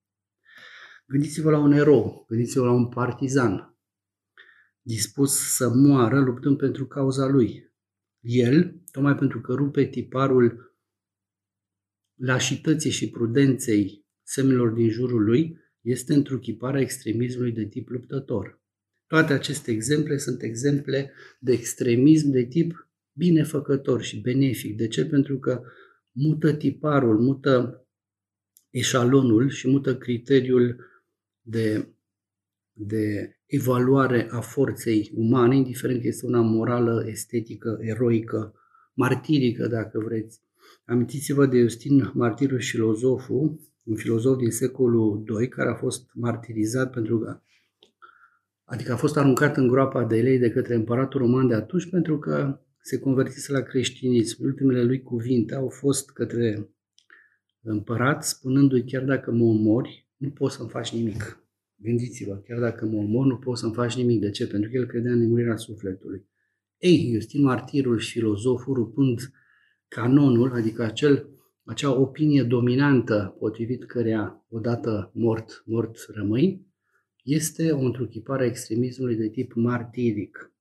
Gândiți-vă 1.06 1.50
la 1.50 1.58
un 1.58 1.72
erou, 1.72 2.24
gândiți-vă 2.28 2.64
la 2.64 2.72
un 2.72 2.88
partizan, 2.88 3.76
dispus 4.80 5.56
să 5.56 5.68
moară 5.68 6.20
luptând 6.20 6.56
pentru 6.56 6.86
cauza 6.86 7.26
lui. 7.26 7.72
El, 8.20 8.80
tocmai 8.90 9.14
pentru 9.14 9.40
că 9.40 9.54
rupe 9.54 9.84
tiparul 9.84 10.76
lașității 12.14 12.90
și 12.90 13.10
prudenței 13.10 14.06
semnelor 14.22 14.70
din 14.70 14.90
jurul 14.90 15.24
lui, 15.24 15.58
este 15.86 16.14
întruchiparea 16.14 16.80
extremismului 16.80 17.52
de 17.52 17.64
tip 17.64 17.88
luptător. 17.88 18.60
Toate 19.06 19.32
aceste 19.32 19.70
exemple 19.70 20.16
sunt 20.16 20.42
exemple 20.42 21.12
de 21.38 21.52
extremism 21.52 22.30
de 22.30 22.44
tip 22.44 22.88
binefăcător 23.12 24.02
și 24.02 24.20
benefic. 24.20 24.76
De 24.76 24.86
ce? 24.88 25.06
Pentru 25.06 25.38
că 25.38 25.62
mută 26.12 26.52
tiparul, 26.52 27.18
mută 27.18 27.86
eșalonul 28.70 29.48
și 29.48 29.68
mută 29.68 29.96
criteriul 29.96 30.84
de, 31.40 31.88
de 32.72 33.36
evaluare 33.46 34.28
a 34.30 34.40
forței 34.40 35.10
umane, 35.14 35.56
indiferent 35.56 36.00
că 36.00 36.06
este 36.06 36.26
una 36.26 36.40
morală, 36.40 37.04
estetică, 37.06 37.78
eroică, 37.80 38.54
martirică, 38.94 39.66
dacă 39.66 39.98
vreți. 39.98 40.40
Amintiți-vă 40.84 41.46
de 41.46 41.60
Justin 41.60 42.10
Martirul 42.14 42.58
și 42.58 42.70
filozoful, 42.70 43.60
un 43.86 43.96
filozof 43.96 44.36
din 44.36 44.50
secolul 44.50 45.24
II, 45.40 45.48
care 45.48 45.70
a 45.70 45.74
fost 45.74 46.10
martirizat 46.14 46.92
pentru 46.92 47.18
că 47.18 47.40
adică 48.64 48.92
a 48.92 48.96
fost 48.96 49.16
aruncat 49.16 49.56
în 49.56 49.68
groapa 49.68 50.04
de 50.04 50.20
lei 50.20 50.38
de 50.38 50.50
către 50.50 50.74
împăratul 50.74 51.20
roman 51.20 51.48
de 51.48 51.54
atunci 51.54 51.90
pentru 51.90 52.18
că 52.18 52.60
se 52.80 52.98
convertise 52.98 53.52
la 53.52 53.60
creștinism. 53.60 54.44
Ultimele 54.44 54.82
lui 54.82 55.02
cuvinte 55.02 55.54
au 55.54 55.68
fost 55.68 56.10
către 56.10 56.68
împărat, 57.62 58.24
spunându-i 58.24 58.84
chiar 58.84 59.04
dacă 59.04 59.32
mă 59.32 59.44
omori, 59.44 60.08
nu 60.16 60.30
poți 60.30 60.56
să-mi 60.56 60.68
faci 60.68 60.92
nimic. 60.92 61.46
Gândiți-vă, 61.76 62.42
chiar 62.46 62.58
dacă 62.58 62.86
mă 62.86 62.96
omor, 62.96 63.26
nu 63.26 63.36
poți 63.36 63.60
să-mi 63.60 63.74
faci 63.74 63.96
nimic. 63.96 64.20
De 64.20 64.30
ce? 64.30 64.46
Pentru 64.46 64.70
că 64.70 64.76
el 64.76 64.86
credea 64.86 65.12
în 65.12 65.18
nemurirea 65.18 65.56
sufletului. 65.56 66.26
Ei, 66.78 67.10
Justin 67.12 67.42
Martirul 67.42 67.98
și 67.98 68.12
filozoful, 68.12 68.74
rupând 68.74 69.20
canonul, 69.88 70.52
adică 70.52 70.82
acel, 70.82 71.28
acea 71.66 72.00
opinie 72.00 72.42
dominantă 72.42 73.36
potrivit 73.38 73.84
cărea 73.84 74.44
odată 74.48 75.10
mort, 75.14 75.62
mort 75.66 75.96
rămâi, 76.14 76.66
este 77.22 77.70
o 77.70 77.78
întruchipare 77.78 78.42
a 78.42 78.46
extremismului 78.46 79.16
de 79.16 79.28
tip 79.28 79.52
martiric. 79.54 80.52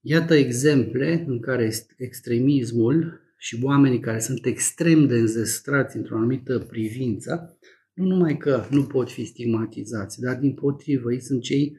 Iată 0.00 0.34
exemple 0.34 1.24
în 1.26 1.40
care 1.40 1.72
extremismul 1.96 3.20
și 3.36 3.58
oamenii 3.62 4.00
care 4.00 4.18
sunt 4.18 4.46
extrem 4.46 5.06
de 5.06 5.14
înzestrați 5.14 5.96
într-o 5.96 6.16
anumită 6.16 6.58
privință, 6.58 7.58
nu 7.92 8.04
numai 8.04 8.36
că 8.36 8.64
nu 8.70 8.82
pot 8.82 9.10
fi 9.10 9.24
stigmatizați, 9.24 10.20
dar 10.20 10.36
din 10.36 10.54
potrivă 10.54 11.12
ei 11.12 11.20
sunt 11.20 11.42
cei 11.42 11.76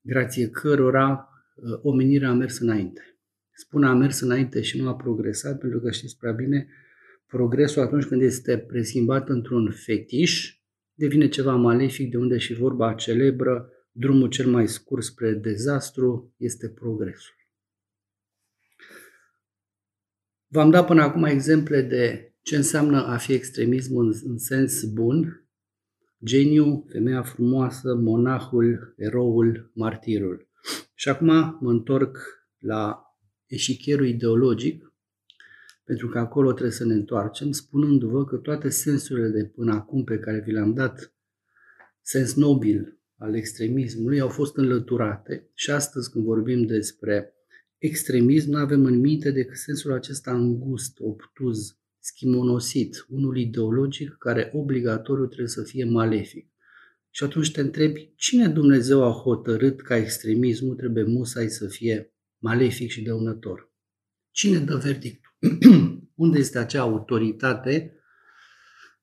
grație 0.00 0.48
cărora 0.48 1.28
uh, 1.54 1.78
omenirea 1.82 2.28
a 2.28 2.34
mers 2.34 2.58
înainte. 2.58 3.00
Spun 3.52 3.84
a 3.84 3.94
mers 3.94 4.20
înainte 4.20 4.60
și 4.62 4.80
nu 4.80 4.88
a 4.88 4.94
progresat, 4.94 5.58
pentru 5.58 5.80
că 5.80 5.90
știți 5.90 6.16
prea 6.16 6.32
bine, 6.32 6.68
progresul 7.26 7.82
atunci 7.82 8.04
când 8.04 8.22
este 8.22 8.58
preschimbat 8.58 9.28
într-un 9.28 9.70
fetiș, 9.70 10.54
devine 10.94 11.28
ceva 11.28 11.54
malefic, 11.54 12.10
de 12.10 12.16
unde 12.16 12.38
și 12.38 12.54
vorba 12.54 12.94
celebră, 12.94 13.70
drumul 13.92 14.28
cel 14.28 14.50
mai 14.50 14.68
scurt 14.68 15.02
spre 15.02 15.32
dezastru 15.32 16.34
este 16.36 16.68
progresul. 16.68 17.34
V-am 20.46 20.70
dat 20.70 20.86
până 20.86 21.02
acum 21.02 21.24
exemple 21.24 21.82
de 21.82 22.34
ce 22.42 22.56
înseamnă 22.56 23.04
a 23.06 23.16
fi 23.16 23.32
extremism 23.32 23.96
în, 23.96 24.12
în 24.24 24.38
sens 24.38 24.84
bun, 24.84 25.46
geniu, 26.24 26.86
femeia 26.88 27.22
frumoasă, 27.22 27.94
monahul, 27.94 28.94
eroul, 28.96 29.70
martirul. 29.74 30.48
Și 30.94 31.08
acum 31.08 31.58
mă 31.60 31.70
întorc 31.70 32.18
la 32.58 33.00
eșichierul 33.46 34.06
ideologic, 34.06 34.94
pentru 35.86 36.08
că 36.08 36.18
acolo 36.18 36.50
trebuie 36.50 36.72
să 36.72 36.84
ne 36.84 36.94
întoarcem, 36.94 37.50
spunându-vă 37.50 38.24
că 38.24 38.36
toate 38.36 38.68
sensurile 38.68 39.28
de 39.28 39.44
până 39.44 39.72
acum 39.72 40.04
pe 40.04 40.18
care 40.18 40.42
vi 40.44 40.52
le-am 40.52 40.74
dat, 40.74 41.14
sens 42.02 42.34
nobil 42.34 43.00
al 43.16 43.34
extremismului, 43.34 44.20
au 44.20 44.28
fost 44.28 44.56
înlăturate 44.56 45.50
și 45.54 45.70
astăzi 45.70 46.10
când 46.10 46.24
vorbim 46.24 46.66
despre 46.66 47.34
extremism, 47.78 48.50
nu 48.50 48.56
avem 48.56 48.84
în 48.84 48.98
minte 48.98 49.30
decât 49.30 49.56
sensul 49.56 49.92
acesta 49.92 50.34
îngust, 50.34 50.98
obtuz, 51.00 51.78
schimonosit, 51.98 53.06
unul 53.08 53.36
ideologic 53.36 54.16
care 54.18 54.50
obligatoriu 54.54 55.26
trebuie 55.26 55.48
să 55.48 55.62
fie 55.62 55.84
malefic. 55.84 56.50
Și 57.10 57.24
atunci 57.24 57.52
te 57.52 57.60
întrebi, 57.60 58.12
cine 58.16 58.48
Dumnezeu 58.48 59.04
a 59.04 59.10
hotărât 59.10 59.82
ca 59.82 59.96
extremismul 59.96 60.74
trebuie 60.74 61.04
musai 61.04 61.48
să 61.48 61.66
fie 61.66 62.14
malefic 62.38 62.90
și 62.90 63.02
dăunător? 63.02 63.72
Cine 64.30 64.58
dă 64.58 64.76
verdictul? 64.76 65.25
Unde 66.14 66.38
este 66.38 66.58
acea 66.58 66.80
autoritate 66.80 68.00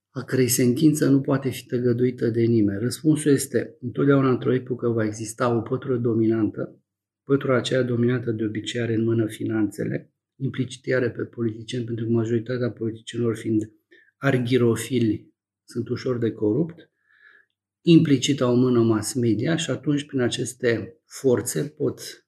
a 0.10 0.24
cărei 0.24 0.48
sentință 0.48 1.10
nu 1.10 1.22
poate 1.22 1.50
fi 1.50 1.66
tăgăduită 1.66 2.30
de 2.30 2.42
nimeni? 2.42 2.80
Răspunsul 2.80 3.32
este, 3.32 3.78
întotdeauna 3.82 4.30
într-o 4.30 4.54
epocă 4.54 4.88
va 4.88 5.06
exista 5.06 5.56
o 5.56 5.62
pătură 5.62 5.98
dominantă 5.98 6.84
Pătura 7.24 7.58
aceea 7.58 7.84
dominată 7.84 8.32
de 8.32 8.44
obicei 8.44 8.82
are 8.82 8.94
în 8.94 9.04
mână 9.04 9.28
finanțele, 9.28 10.14
implicit 10.36 10.94
are 10.94 11.12
pe 11.12 11.24
politicieni, 11.24 11.86
pentru 11.86 12.06
că 12.06 12.12
majoritatea 12.12 12.72
politicienilor 12.72 13.36
fiind 13.36 13.72
arghirofili 14.18 15.34
sunt 15.64 15.90
ușor 15.90 16.18
de 16.18 16.32
corupt, 16.32 16.92
implicit 17.82 18.42
au 18.42 18.54
în 18.54 18.60
mână 18.60 18.82
mass 18.82 19.14
media 19.14 19.56
și 19.56 19.70
atunci 19.70 20.06
prin 20.06 20.20
aceste 20.20 20.98
forțe 21.06 21.64
pot 21.64 22.23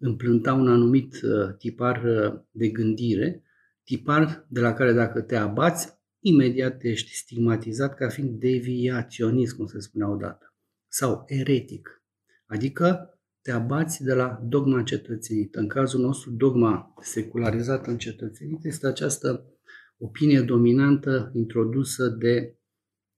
împlânta 0.00 0.52
un 0.52 0.68
anumit 0.68 1.14
uh, 1.22 1.56
tipar 1.58 2.04
uh, 2.04 2.40
de 2.50 2.68
gândire, 2.68 3.42
tipar 3.84 4.46
de 4.48 4.60
la 4.60 4.72
care 4.72 4.92
dacă 4.92 5.20
te 5.20 5.36
abați, 5.36 5.98
imediat 6.20 6.82
ești 6.82 7.14
stigmatizat 7.14 7.94
ca 7.94 8.08
fiind 8.08 8.40
deviaționist, 8.40 9.56
cum 9.56 9.66
se 9.66 9.80
spunea 9.80 10.10
odată, 10.10 10.54
sau 10.88 11.24
eretic, 11.26 12.02
adică 12.46 13.12
te 13.42 13.50
abați 13.50 14.02
de 14.04 14.14
la 14.14 14.40
dogma 14.44 14.82
cetățenită. 14.82 15.60
În 15.60 15.68
cazul 15.68 16.00
nostru, 16.00 16.30
dogma 16.30 16.94
secularizată 17.00 17.90
în 17.90 17.98
cetățenită 17.98 18.68
este 18.68 18.86
această 18.86 19.52
opinie 19.98 20.40
dominantă 20.40 21.30
introdusă 21.34 22.08
de, 22.08 22.58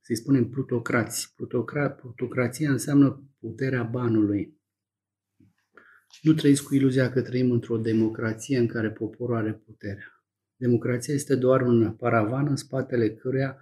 să-i 0.01 0.17
spunem, 0.17 0.49
plutocrați. 0.49 1.35
Plutocra- 1.35 1.97
plutocrația 2.01 2.71
înseamnă 2.71 3.31
puterea 3.41 3.83
banului. 3.83 4.60
Nu 6.23 6.33
trăiți 6.33 6.63
cu 6.63 6.75
iluzia 6.75 7.11
că 7.11 7.23
trăim 7.23 7.51
într-o 7.51 7.77
democrație 7.77 8.59
în 8.59 8.67
care 8.67 8.91
poporul 8.91 9.37
are 9.37 9.53
puterea. 9.53 10.25
Democrația 10.57 11.15
este 11.15 11.35
doar 11.35 11.61
un 11.61 11.93
paravan 11.93 12.47
în 12.49 12.57
spatele 12.57 13.15
căruia 13.15 13.59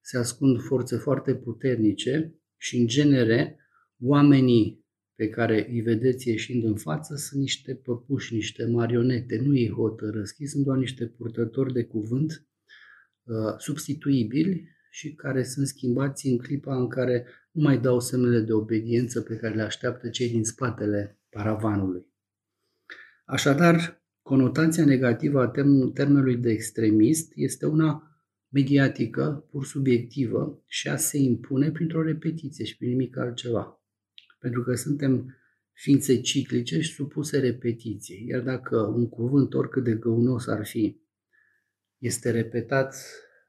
se 0.00 0.18
ascund 0.18 0.60
forțe 0.60 0.96
foarte 0.96 1.34
puternice 1.34 2.34
și, 2.56 2.76
în 2.76 2.86
genere, 2.86 3.58
oamenii 4.00 4.84
pe 5.14 5.28
care 5.28 5.68
îi 5.70 5.80
vedeți 5.80 6.28
ieșind 6.28 6.64
în 6.64 6.76
față 6.76 7.14
sunt 7.16 7.40
niște 7.40 7.74
păpuși, 7.74 8.34
niște 8.34 8.64
marionete, 8.64 9.36
nu 9.36 9.56
ei 9.56 9.70
hotărăsc, 9.70 10.38
ei 10.38 10.46
sunt 10.46 10.64
doar 10.64 10.78
niște 10.78 11.06
purtători 11.06 11.72
de 11.72 11.84
cuvânt 11.84 12.46
uh, 13.22 13.54
substituibili 13.58 14.68
și 14.90 15.14
care 15.14 15.44
sunt 15.44 15.66
schimbați 15.66 16.26
în 16.26 16.38
clipa 16.38 16.76
în 16.76 16.88
care 16.88 17.26
nu 17.50 17.62
mai 17.62 17.80
dau 17.80 18.00
semnele 18.00 18.40
de 18.40 18.52
obediență 18.52 19.20
pe 19.20 19.36
care 19.36 19.54
le 19.54 19.62
așteaptă 19.62 20.08
cei 20.08 20.28
din 20.28 20.44
spatele 20.44 21.18
paravanului. 21.34 22.06
Așadar, 23.24 24.02
conotația 24.22 24.84
negativă 24.84 25.40
a 25.40 25.52
termenului 25.94 26.36
de 26.36 26.50
extremist 26.50 27.32
este 27.34 27.66
una 27.66 28.18
mediatică, 28.48 29.46
pur 29.50 29.64
subiectivă 29.64 30.62
și 30.66 30.88
a 30.88 30.96
se 30.96 31.18
impune 31.18 31.70
printr-o 31.70 32.02
repetiție 32.02 32.64
și 32.64 32.76
prin 32.76 32.88
nimic 32.88 33.16
altceva 33.16 33.78
pentru 34.44 34.62
că 34.62 34.74
suntem 34.74 35.36
ființe 35.72 36.20
ciclice 36.20 36.80
și 36.80 36.92
supuse 36.92 37.38
repetiției. 37.38 38.26
Iar 38.26 38.40
dacă 38.40 38.76
un 38.76 39.08
cuvânt, 39.08 39.54
oricât 39.54 39.84
de 39.84 39.94
găunos 39.94 40.46
ar 40.46 40.66
fi, 40.66 41.00
este 41.98 42.30
repetat 42.30 42.96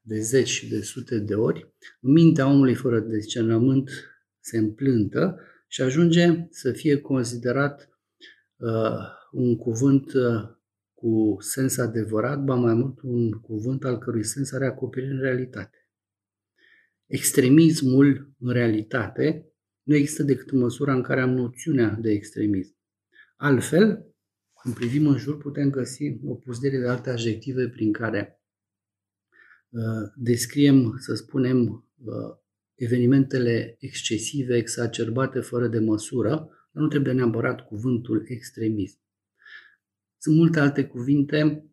de 0.02 0.20
zeci 0.20 0.48
și 0.48 0.70
de 0.70 0.82
sute 0.82 1.20
de 1.20 1.36
ori, 1.36 1.74
mintea 2.00 2.48
omului 2.48 2.76
fără 2.76 3.00
discernământ 3.00 3.90
se 4.40 4.58
împlântă 4.58 5.40
și 5.76 5.82
ajunge 5.82 6.48
să 6.50 6.72
fie 6.72 7.02
considerat 7.02 7.90
uh, 8.56 8.98
un 9.32 9.56
cuvânt 9.56 10.14
uh, 10.14 10.50
cu 10.94 11.38
sens 11.40 11.78
adevărat, 11.78 12.44
ba 12.44 12.56
mai 12.56 12.74
mult 12.74 13.02
un 13.02 13.32
cuvânt 13.32 13.84
al 13.84 13.98
cărui 13.98 14.24
sens 14.24 14.52
are 14.52 14.66
acoperire 14.66 15.12
în 15.12 15.20
realitate. 15.20 15.90
Extremismul 17.06 18.36
în 18.40 18.52
realitate 18.52 19.54
nu 19.84 19.96
există 19.96 20.24
decât 20.24 20.50
în 20.50 20.60
măsura 20.60 20.94
în 20.94 21.02
care 21.02 21.22
am 21.22 21.30
noțiunea 21.30 21.98
de 22.02 22.12
extremism. 22.12 22.78
Altfel, 23.36 24.16
când 24.62 24.76
privim 24.76 25.08
în 25.08 25.18
jur, 25.18 25.38
putem 25.38 25.70
găsi 25.70 26.20
o 26.26 26.36
puzdere 26.36 26.78
de 26.78 26.88
alte 26.88 27.10
adjective 27.10 27.70
prin 27.70 27.92
care 27.92 28.42
uh, 29.70 30.12
descriem, 30.16 30.98
să 31.00 31.16
spunem, 31.16 31.90
uh, 32.04 32.44
evenimentele 32.76 33.76
excesive, 33.80 34.56
exacerbate, 34.56 35.40
fără 35.40 35.68
de 35.68 35.80
măsură, 35.80 36.30
dar 36.72 36.84
nu 36.84 36.88
trebuie 36.88 37.14
neapărat 37.14 37.68
cuvântul 37.68 38.26
extremism. 38.28 39.00
Sunt 40.18 40.36
multe 40.36 40.60
alte 40.60 40.86
cuvinte 40.86 41.70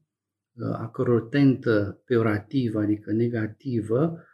uh, 0.52 0.78
a 0.78 0.90
căror 0.90 1.22
tentă 1.22 2.02
peorativă, 2.04 2.80
adică 2.80 3.12
negativă, 3.12 4.24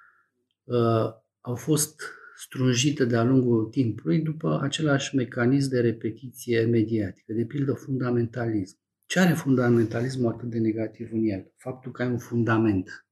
uh, 0.65 1.13
au 1.41 1.55
fost 1.55 2.03
strunjită 2.37 3.05
de-a 3.05 3.25
lungul 3.25 3.65
timpului 3.65 4.21
după 4.21 4.61
același 4.63 5.17
mecanism 5.17 5.71
de 5.71 5.81
repetiție 5.81 6.65
mediatică, 6.65 7.33
de 7.33 7.45
pildă 7.45 7.73
fundamentalism. 7.73 8.79
Ce 9.07 9.21
are 9.21 9.33
fundamentalismul 9.33 10.33
atât 10.33 10.51
de 10.51 10.59
negativ 10.59 11.09
în 11.13 11.25
el? 11.25 11.53
Faptul 11.57 11.93
că 11.93 12.03
ai 12.03 12.09
un 12.09 12.19
fundament. 12.19 13.08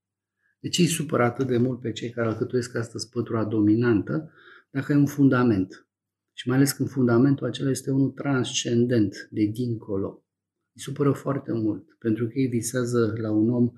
De 0.58 0.68
ce 0.68 0.80
îi 0.80 0.88
supără 0.88 1.22
atât 1.22 1.46
de 1.46 1.56
mult 1.56 1.80
pe 1.80 1.92
cei 1.92 2.10
care 2.10 2.28
alcătuiesc 2.28 2.74
astăzi 2.74 3.08
pătura 3.08 3.44
dominantă 3.44 4.30
dacă 4.70 4.92
ai 4.92 4.98
un 4.98 5.06
fundament? 5.06 5.88
Și 6.32 6.48
mai 6.48 6.56
ales 6.56 6.72
când 6.72 6.88
fundamentul 6.88 7.46
acela 7.46 7.70
este 7.70 7.90
unul 7.90 8.10
transcendent, 8.10 9.28
de 9.30 9.44
dincolo. 9.44 10.24
Îi 10.72 10.80
supără 10.80 11.12
foarte 11.12 11.52
mult, 11.52 11.96
pentru 11.98 12.26
că 12.26 12.38
ei 12.38 12.46
visează 12.46 13.12
la 13.20 13.30
un 13.30 13.50
om 13.50 13.70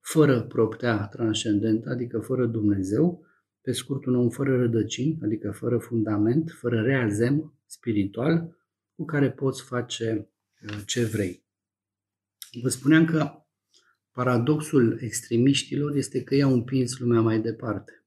fără 0.00 0.42
proptea 0.42 1.06
transcendentă, 1.06 1.90
adică 1.90 2.18
fără 2.18 2.46
Dumnezeu, 2.46 3.26
pe 3.60 3.72
scurt 3.72 4.04
un 4.04 4.14
om 4.14 4.28
fără 4.28 4.56
rădăcini, 4.56 5.18
adică 5.22 5.50
fără 5.50 5.78
fundament, 5.78 6.50
fără 6.50 6.80
reazem 6.80 7.58
spiritual, 7.66 8.56
cu 8.94 9.04
care 9.04 9.30
poți 9.32 9.62
face 9.62 10.30
uh, 10.62 10.82
ce 10.86 11.04
vrei. 11.04 11.44
Vă 12.62 12.68
spuneam 12.68 13.04
că 13.04 13.43
paradoxul 14.14 14.98
extremiștilor 15.00 15.96
este 15.96 16.22
că 16.22 16.34
ei 16.34 16.42
au 16.42 16.52
împins 16.52 16.98
lumea 16.98 17.20
mai 17.20 17.40
departe. 17.40 18.04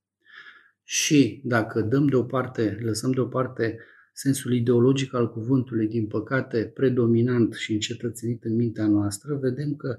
Și 0.83 1.41
dacă 1.43 1.81
dăm 1.81 2.07
deoparte, 2.07 2.77
lăsăm 2.81 3.11
deoparte 3.11 3.79
sensul 4.13 4.53
ideologic 4.53 5.13
al 5.13 5.31
cuvântului, 5.31 5.87
din 5.87 6.07
păcate, 6.07 6.71
predominant 6.73 7.53
și 7.53 7.73
încetățenit 7.73 8.43
în 8.43 8.55
mintea 8.55 8.87
noastră, 8.87 9.35
vedem 9.35 9.75
că 9.75 9.97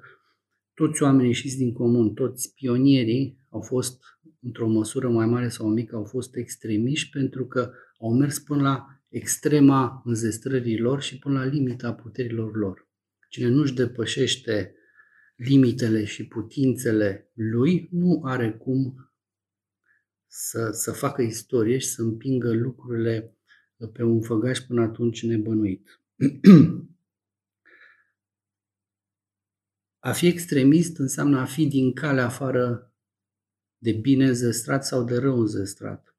toți 0.74 1.02
oamenii 1.02 1.26
ieșiți 1.26 1.56
din 1.56 1.72
comun, 1.72 2.14
toți 2.14 2.54
pionierii 2.54 3.38
au 3.48 3.60
fost, 3.60 4.02
într-o 4.42 4.68
măsură 4.68 5.08
mai 5.08 5.26
mare 5.26 5.48
sau 5.48 5.68
mică, 5.68 5.96
au 5.96 6.04
fost 6.04 6.36
extremiști 6.36 7.10
pentru 7.10 7.46
că 7.46 7.72
au 8.00 8.12
mers 8.12 8.38
până 8.38 8.62
la 8.62 8.86
extrema 9.08 10.02
înzestrării 10.04 10.78
lor 10.78 11.02
și 11.02 11.18
până 11.18 11.38
la 11.38 11.44
limita 11.44 11.92
puterilor 11.92 12.56
lor. 12.56 12.88
Cine 13.28 13.48
nu-și 13.48 13.74
depășește 13.74 14.72
limitele 15.38 16.04
și 16.04 16.26
putințele 16.26 17.30
lui, 17.34 17.88
nu 17.92 18.22
are 18.24 18.52
cum 18.52 19.12
să, 20.26 20.70
să 20.70 20.92
facă 20.92 21.22
istorie 21.22 21.78
și 21.78 21.86
să 21.86 22.02
împingă 22.02 22.52
lucrurile 22.52 23.36
pe 23.92 24.02
un 24.02 24.22
făgaș 24.22 24.58
până 24.58 24.82
atunci 24.82 25.22
nebănuit. 25.22 26.00
A 30.00 30.12
fi 30.12 30.26
extremist 30.26 30.98
înseamnă 30.98 31.38
a 31.38 31.44
fi 31.44 31.66
din 31.66 31.92
cale 31.92 32.20
afară 32.20 32.94
de 33.78 33.92
bine 33.92 34.26
înzestrat 34.26 34.86
sau 34.86 35.04
de 35.04 35.16
rău 35.16 35.40
înzestrat. 35.40 36.16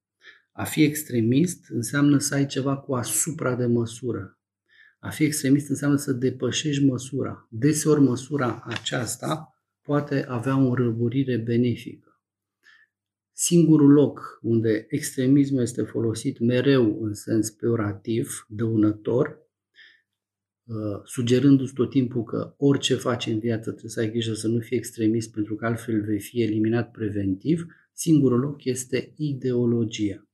A 0.51 0.63
fi 0.63 0.83
extremist 0.83 1.69
înseamnă 1.69 2.17
să 2.17 2.35
ai 2.35 2.45
ceva 2.45 2.77
cu 2.77 2.95
asupra 2.95 3.55
de 3.55 3.65
măsură. 3.65 4.38
A 5.00 5.10
fi 5.10 5.24
extremist 5.24 5.70
înseamnă 5.70 5.98
să 5.98 6.12
depășești 6.12 6.86
măsura. 6.86 7.48
Deseori 7.50 8.01
măsura 8.01 8.63
aceasta 8.65 9.53
poate 9.82 10.25
avea 10.27 10.58
o 10.68 10.74
răburire 10.74 11.38
benefică. 11.38 12.22
Singurul 13.32 13.91
loc 13.91 14.39
unde 14.41 14.86
extremismul 14.89 15.62
este 15.62 15.82
folosit 15.82 16.39
mereu 16.39 17.03
în 17.03 17.13
sens 17.13 17.50
peorativ, 17.50 18.46
dăunător, 18.48 19.50
Uh, 20.70 21.01
sugerându-ți 21.03 21.74
tot 21.74 21.89
timpul 21.89 22.24
că 22.24 22.53
orice 22.58 22.96
faci 22.96 23.25
în 23.25 23.39
viață 23.39 23.70
trebuie 23.70 23.91
să 23.91 24.00
ai 24.00 24.10
grijă 24.10 24.34
să 24.34 24.48
nu 24.48 24.60
fii 24.60 24.77
extremist 24.77 25.32
pentru 25.32 25.56
că 25.56 25.65
altfel 25.65 26.01
vei 26.01 26.20
fi 26.20 26.41
eliminat 26.41 26.91
preventiv, 26.91 27.65
singurul 27.94 28.39
loc 28.39 28.63
este 28.63 29.13
ideologia. 29.15 30.27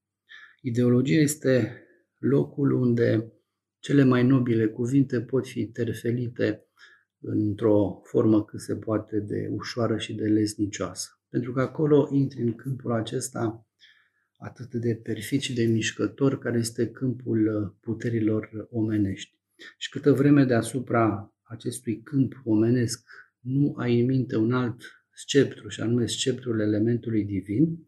Ideologia 0.62 1.20
este 1.20 1.84
locul 2.20 2.72
unde 2.72 3.34
cele 3.86 4.04
mai 4.04 4.24
nobile 4.24 4.68
cuvinte 4.68 5.22
pot 5.22 5.48
fi 5.48 5.66
terfelite 5.66 6.66
într-o 7.20 8.02
formă 8.04 8.44
cât 8.44 8.60
se 8.60 8.76
poate 8.76 9.20
de 9.20 9.50
ușoară 9.52 9.98
și 9.98 10.14
de 10.14 10.26
lesnicioasă. 10.26 11.10
Pentru 11.30 11.52
că 11.52 11.62
acolo 11.62 12.10
intri 12.12 12.42
în 12.42 12.54
câmpul 12.56 12.92
acesta 12.92 13.68
atât 14.38 14.74
de 14.74 14.96
perfid 14.96 15.40
și 15.40 15.54
de 15.54 15.66
mișcător, 15.66 16.38
care 16.38 16.58
este 16.58 16.90
câmpul 16.90 17.76
puterilor 17.82 18.68
omenești. 18.70 19.40
Și 19.78 19.90
câtă 19.90 20.12
vreme 20.12 20.46
deasupra 20.46 21.34
acestui 21.44 22.02
câmp 22.02 22.42
omenesc 22.44 23.06
nu 23.40 23.74
ai 23.78 24.00
în 24.00 24.06
minte 24.06 24.38
un 24.38 24.52
alt 24.52 24.82
sceptru, 25.14 25.68
și 25.68 25.82
anume 25.82 26.06
sceptrul 26.06 26.60
elementului 26.60 27.26
divin, 27.26 27.88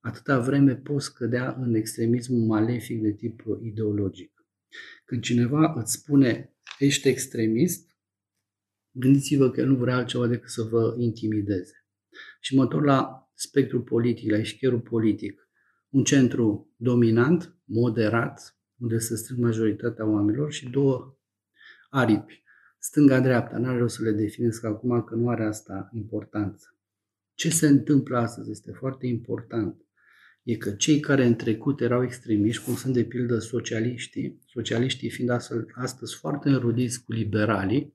atâta 0.00 0.38
vreme 0.38 0.76
poți 0.76 1.14
cădea 1.14 1.56
în 1.60 1.74
extremismul 1.74 2.46
malefic 2.46 3.02
de 3.02 3.12
tip 3.12 3.42
ideologic. 3.62 4.31
Când 5.04 5.22
cineva 5.22 5.72
îți 5.76 5.92
spune 5.92 6.56
ești 6.78 7.08
extremist, 7.08 7.96
gândiți-vă 8.90 9.50
că 9.50 9.60
el 9.60 9.66
nu 9.66 9.76
vrea 9.76 9.96
altceva 9.96 10.26
decât 10.26 10.50
să 10.50 10.62
vă 10.62 10.94
intimideze. 10.98 11.86
Și 12.40 12.54
mă 12.54 12.62
întorc 12.62 12.84
la 12.84 13.30
spectrul 13.34 13.80
politic, 13.80 14.30
la 14.30 14.38
eșcherul 14.38 14.80
politic. 14.80 15.48
Un 15.88 16.04
centru 16.04 16.74
dominant, 16.76 17.56
moderat, 17.64 18.56
unde 18.78 18.98
se 18.98 19.16
strâng 19.16 19.40
majoritatea 19.40 20.06
oamenilor 20.06 20.52
și 20.52 20.68
două 20.68 21.18
aripi, 21.90 22.42
stânga-dreapta. 22.78 23.58
N-are 23.58 23.78
rost 23.78 23.94
să 23.94 24.02
le 24.02 24.12
definesc 24.12 24.64
acum 24.64 25.02
că 25.02 25.14
nu 25.14 25.28
are 25.28 25.44
asta 25.44 25.90
importanță. 25.92 26.76
Ce 27.34 27.50
se 27.50 27.66
întâmplă 27.66 28.18
astăzi 28.18 28.50
este 28.50 28.72
foarte 28.72 29.06
important. 29.06 29.86
E 30.42 30.56
că 30.56 30.70
cei 30.70 31.00
care 31.00 31.24
în 31.24 31.34
trecut 31.34 31.80
erau 31.80 32.02
extremiști, 32.02 32.64
cum 32.64 32.74
sunt 32.74 32.94
de 32.94 33.04
pildă 33.04 33.38
socialiștii, 33.38 34.42
socialiștii 34.46 35.10
fiind 35.10 35.30
astfel, 35.30 35.66
astăzi 35.74 36.14
foarte 36.14 36.48
înrudiți 36.48 37.04
cu 37.04 37.12
liberalii, 37.12 37.94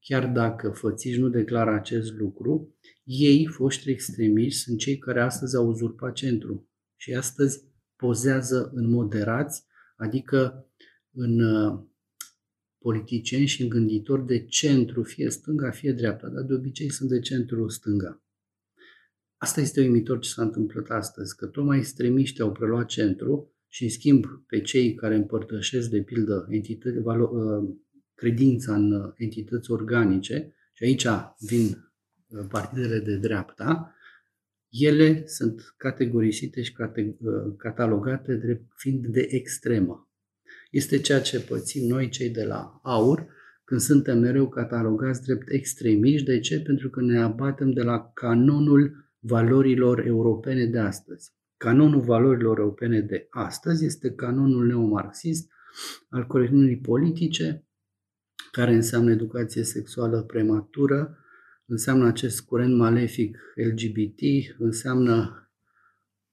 chiar 0.00 0.26
dacă 0.26 0.70
fățiși 0.70 1.18
nu 1.18 1.28
declară 1.28 1.74
acest 1.74 2.12
lucru, 2.12 2.76
ei, 3.04 3.46
foști 3.46 3.90
extremiști, 3.90 4.60
sunt 4.60 4.78
cei 4.78 4.98
care 4.98 5.20
astăzi 5.20 5.56
au 5.56 5.66
uzurpat 5.66 6.12
centru 6.12 6.68
și 6.96 7.14
astăzi 7.14 7.64
pozează 7.96 8.70
în 8.74 8.90
moderați 8.90 9.64
adică 9.96 10.66
în 11.10 11.40
uh, 11.40 11.84
politicieni 12.78 13.46
și 13.46 13.62
în 13.62 13.68
gânditori 13.68 14.26
de 14.26 14.44
centru, 14.44 15.02
fie 15.02 15.30
stânga, 15.30 15.70
fie 15.70 15.92
dreapta, 15.92 16.28
dar 16.28 16.42
de 16.42 16.54
obicei 16.54 16.90
sunt 16.90 17.08
de 17.08 17.20
centru 17.20 17.68
stânga. 17.68 18.23
Asta 19.44 19.60
este 19.60 19.80
uimitor 19.80 20.18
ce 20.18 20.28
s-a 20.28 20.42
întâmplat 20.42 20.88
astăzi, 20.88 21.36
că 21.36 21.46
tocmai 21.46 21.78
extremiștii 21.78 22.42
au 22.42 22.52
preluat 22.52 22.86
centru 22.86 23.52
și 23.68 23.82
în 23.82 23.88
schimb 23.88 24.24
pe 24.46 24.60
cei 24.60 24.94
care 24.94 25.14
împărtășesc 25.14 25.90
de 25.90 26.02
pildă 26.02 26.46
entități, 26.48 26.98
valo, 26.98 27.30
uh, 27.32 27.74
credința 28.14 28.74
în 28.74 28.92
uh, 28.92 29.12
entități 29.16 29.70
organice, 29.70 30.54
și 30.72 30.84
aici 30.84 31.06
vin 31.38 31.92
partidele 32.48 32.98
de 32.98 33.16
dreapta, 33.16 33.94
ele 34.68 35.26
sunt 35.26 35.74
categorisite 35.76 36.62
și 36.62 36.74
uh, 36.78 37.14
catalogate 37.56 38.34
drept 38.34 38.64
fiind 38.76 39.06
de 39.06 39.26
extremă. 39.30 40.10
Este 40.70 40.98
ceea 40.98 41.20
ce 41.20 41.40
pățim 41.40 41.86
noi, 41.86 42.08
cei 42.08 42.30
de 42.30 42.44
la 42.44 42.80
AUR, 42.82 43.26
când 43.64 43.80
suntem 43.80 44.18
mereu 44.18 44.48
catalogați 44.48 45.22
drept 45.22 45.50
extremiști. 45.50 46.26
De 46.26 46.40
ce? 46.40 46.60
Pentru 46.60 46.90
că 46.90 47.00
ne 47.02 47.22
abatem 47.22 47.70
de 47.70 47.82
la 47.82 48.10
canonul 48.14 49.02
valorilor 49.26 50.06
europene 50.06 50.64
de 50.64 50.78
astăzi. 50.78 51.32
Canonul 51.56 52.00
valorilor 52.00 52.58
europene 52.58 53.00
de 53.00 53.26
astăzi 53.30 53.84
este 53.84 54.10
canonul 54.10 54.66
neomarxist 54.66 55.50
al 56.08 56.26
corectitudinii 56.26 56.78
politice, 56.78 57.66
care 58.50 58.74
înseamnă 58.74 59.10
educație 59.10 59.62
sexuală 59.62 60.22
prematură, 60.22 61.18
înseamnă 61.66 62.06
acest 62.06 62.40
curent 62.40 62.76
malefic 62.76 63.38
LGBT, 63.54 64.20
înseamnă 64.58 65.38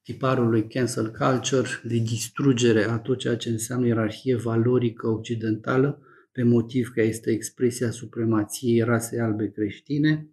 tiparul 0.04 0.50
lui 0.50 0.68
cancel 0.68 1.12
culture, 1.12 1.70
de 1.84 1.98
distrugere 1.98 2.84
a 2.84 3.00
tot 3.00 3.18
ceea 3.18 3.38
ce 3.38 3.50
înseamnă 3.50 3.88
ierarhie 3.88 4.36
valorică 4.36 5.08
occidentală, 5.08 6.02
pe 6.32 6.44
motiv 6.44 6.92
că 6.94 7.02
este 7.02 7.32
expresia 7.32 7.92
supremației 7.92 8.82
rasei 8.82 9.20
albe 9.20 9.52
creștine. 9.52 10.30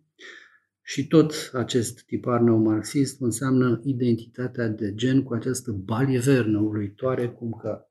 Și 0.90 1.06
tot 1.06 1.50
acest 1.52 2.02
tipar 2.02 2.40
neomarxist 2.40 3.20
înseamnă 3.20 3.80
identitatea 3.84 4.68
de 4.68 4.94
gen 4.94 5.22
cu 5.22 5.34
această 5.34 5.72
balivernă 5.72 6.58
uluitoare, 6.58 7.28
cum 7.28 7.50
că 7.50 7.86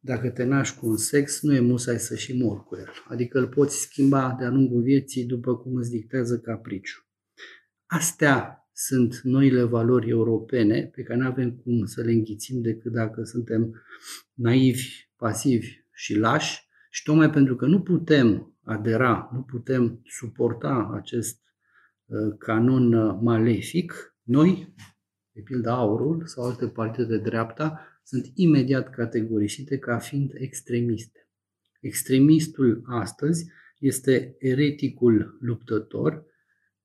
dacă 0.00 0.30
te 0.30 0.44
naști 0.44 0.78
cu 0.78 0.86
un 0.86 0.96
sex, 0.96 1.42
nu 1.42 1.54
e 1.54 1.60
musai 1.60 1.98
să 1.98 2.16
și 2.16 2.36
mor 2.36 2.64
cu 2.64 2.76
el. 2.76 2.88
Adică 3.08 3.38
îl 3.38 3.48
poți 3.48 3.80
schimba 3.80 4.36
de-a 4.38 4.50
lungul 4.50 4.82
vieții 4.82 5.24
după 5.24 5.56
cum 5.56 5.74
îți 5.74 5.90
dictează 5.90 6.38
capriciu. 6.38 7.06
Astea 7.86 8.68
sunt 8.72 9.20
noile 9.22 9.62
valori 9.62 10.08
europene 10.08 10.90
pe 10.94 11.02
care 11.02 11.18
nu 11.18 11.26
avem 11.26 11.50
cum 11.50 11.84
să 11.84 12.02
le 12.02 12.12
înghițim 12.12 12.60
decât 12.62 12.92
dacă 12.92 13.24
suntem 13.24 13.82
naivi, 14.34 15.08
pasivi 15.16 15.84
și 15.92 16.18
lași 16.18 16.68
și 16.90 17.02
tocmai 17.02 17.30
pentru 17.30 17.56
că 17.56 17.66
nu 17.66 17.82
putem 17.82 18.56
adera, 18.62 19.30
nu 19.32 19.42
putem 19.42 20.00
suporta 20.04 20.90
acest 20.94 21.36
uh, 21.36 21.41
canon 22.38 22.92
uh, 22.92 23.18
malefic, 23.22 24.16
noi, 24.22 24.74
de 25.32 25.40
pildă 25.40 25.70
aurul 25.70 26.26
sau 26.26 26.44
alte 26.44 26.68
partide 26.68 27.04
de 27.06 27.18
dreapta, 27.18 27.86
sunt 28.04 28.30
imediat 28.34 28.90
categorisite 28.90 29.78
ca 29.78 29.98
fiind 29.98 30.30
extremiste. 30.34 31.28
Extremistul 31.80 32.82
astăzi 32.86 33.50
este 33.78 34.36
ereticul 34.38 35.36
luptător 35.40 36.24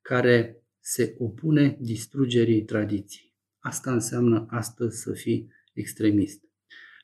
care 0.02 0.62
se 0.80 1.16
opune 1.18 1.78
distrugerii 1.82 2.64
tradiției. 2.64 3.36
Asta 3.60 3.92
înseamnă 3.92 4.46
astăzi 4.50 5.02
să 5.02 5.14
fii 5.14 5.52
extremist. 5.74 6.44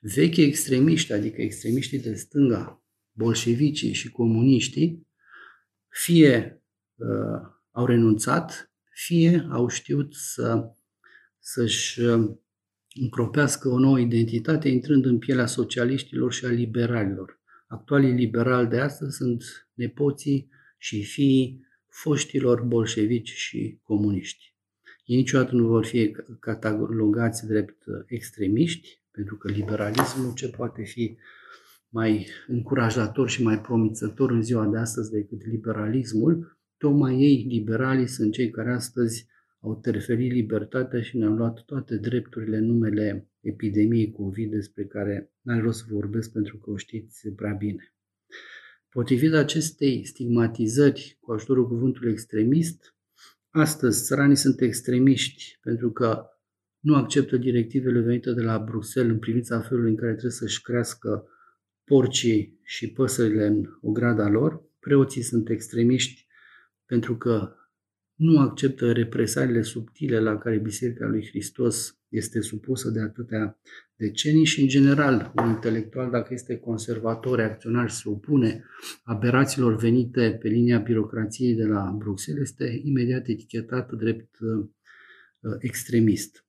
Vechi 0.02 0.38
extremiști, 0.38 1.13
adică 1.13 1.41
extremiștii 1.41 1.99
de 1.99 2.13
stânga, 2.13 2.84
bolșevicii 3.12 3.93
și 3.93 4.12
comuniștii, 4.12 5.08
fie 5.89 6.63
uh, 6.95 7.41
au 7.73 7.86
renunțat, 7.86 8.71
fie 8.91 9.47
au 9.49 9.67
știut 9.67 10.13
să, 10.13 10.71
să-și 11.39 12.01
uh, 12.01 12.31
încropească 12.93 13.69
o 13.69 13.79
nouă 13.79 13.99
identitate, 13.99 14.69
intrând 14.69 15.05
în 15.05 15.19
pielea 15.19 15.45
socialiștilor 15.45 16.33
și 16.33 16.45
a 16.45 16.49
liberalilor. 16.49 17.41
Actualii 17.67 18.12
liberali 18.12 18.67
de 18.67 18.79
astăzi 18.79 19.15
sunt 19.15 19.43
nepoții 19.73 20.49
și 20.77 21.03
fiii 21.03 21.67
foștilor 21.88 22.62
bolșevici 22.62 23.31
și 23.31 23.79
comuniști. 23.83 24.55
Ei 25.05 25.17
niciodată 25.17 25.55
nu 25.55 25.67
vor 25.67 25.86
fi 25.86 26.15
catalogați 26.39 27.47
drept 27.47 27.83
extremiști, 28.05 29.01
pentru 29.12 29.38
că 29.38 29.51
liberalismul 29.51 30.33
ce 30.33 30.49
poate 30.49 30.83
fi 30.83 31.17
mai 31.89 32.27
încurajator 32.47 33.29
și 33.29 33.43
mai 33.43 33.62
promițător 33.62 34.31
în 34.31 34.41
ziua 34.41 34.65
de 34.65 34.77
astăzi 34.77 35.12
decât 35.12 35.45
liberalismul, 35.45 36.57
tocmai 36.84 37.22
ei, 37.22 37.46
liberalii, 37.50 38.08
sunt 38.08 38.34
cei 38.34 38.50
care 38.50 38.74
astăzi 38.74 39.28
au 39.60 39.80
terferit 39.80 40.32
libertatea 40.32 41.02
și 41.02 41.17
ne-au 41.17 41.34
luat 41.34 41.63
toate 41.65 41.98
drepturile 41.98 42.58
în 42.58 42.65
numele 42.65 43.30
epidemiei 43.39 44.12
COVID 44.12 44.52
despre 44.52 44.86
care 44.86 45.32
n-are 45.41 45.62
rost 45.62 45.80
să 45.80 45.86
vorbesc 45.89 46.32
pentru 46.32 46.58
că 46.58 46.72
o 46.72 46.78
știți 46.78 47.30
prea 47.30 47.54
bine. 47.54 47.93
Potrivit 48.89 49.34
acestei 49.34 50.06
stigmatizări 50.06 51.17
cu 51.19 51.32
ajutorul 51.32 51.67
cuvântului 51.67 52.12
extremist, 52.12 52.96
astăzi 53.50 54.04
țăranii 54.04 54.36
sunt 54.36 54.62
extremiști 54.62 55.60
pentru 55.62 55.91
că 55.91 56.26
nu 56.80 56.96
acceptă 56.96 57.38
directivele 57.38 58.00
venite 58.00 58.34
de 58.34 58.41
la 58.41 58.60
Bruxelles 58.60 59.12
în 59.12 59.19
privința 59.19 59.60
felului 59.60 59.89
în 59.89 59.96
care 59.96 60.12
trebuie 60.12 60.32
să-și 60.32 60.62
crească 60.62 61.28
porcii 61.84 62.60
și 62.63 62.91
păsările 62.91 63.46
în 63.46 63.65
ograda 63.82 64.28
lor. 64.30 64.72
Preoții 64.80 65.22
sunt 65.22 65.50
extremiști 65.50 66.22
pentru 66.93 67.17
că 67.17 67.56
nu 68.15 68.39
acceptă 68.39 68.91
represaliile 68.91 69.62
subtile 69.62 70.19
la 70.19 70.38
care 70.38 70.58
Biserica 70.58 71.08
lui 71.08 71.25
Hristos 71.27 71.97
este 72.10 72.41
supusă 72.41 72.89
de 72.89 72.99
atâtea 72.99 73.60
decenii 73.95 74.45
și, 74.45 74.62
în 74.62 74.67
general, 74.67 75.34
un 75.36 75.49
intelectual, 75.49 76.10
dacă 76.12 76.34
este 76.34 76.58
conservator, 76.58 77.38
reacționar 77.38 77.89
și 77.89 77.95
se 77.95 78.10
opune 78.10 78.63
aberațiilor 79.03 79.75
venite 79.75 80.38
pe 80.41 80.47
linia 80.47 80.79
birocrației 80.79 81.56
de 81.56 81.65
la 81.65 81.95
Bruxelles, 81.97 82.49
este 82.49 82.82
imediat 82.84 83.27
etichetat 83.27 83.91
drept 83.91 84.39
uh, 84.39 84.67
extremist. 85.60 86.45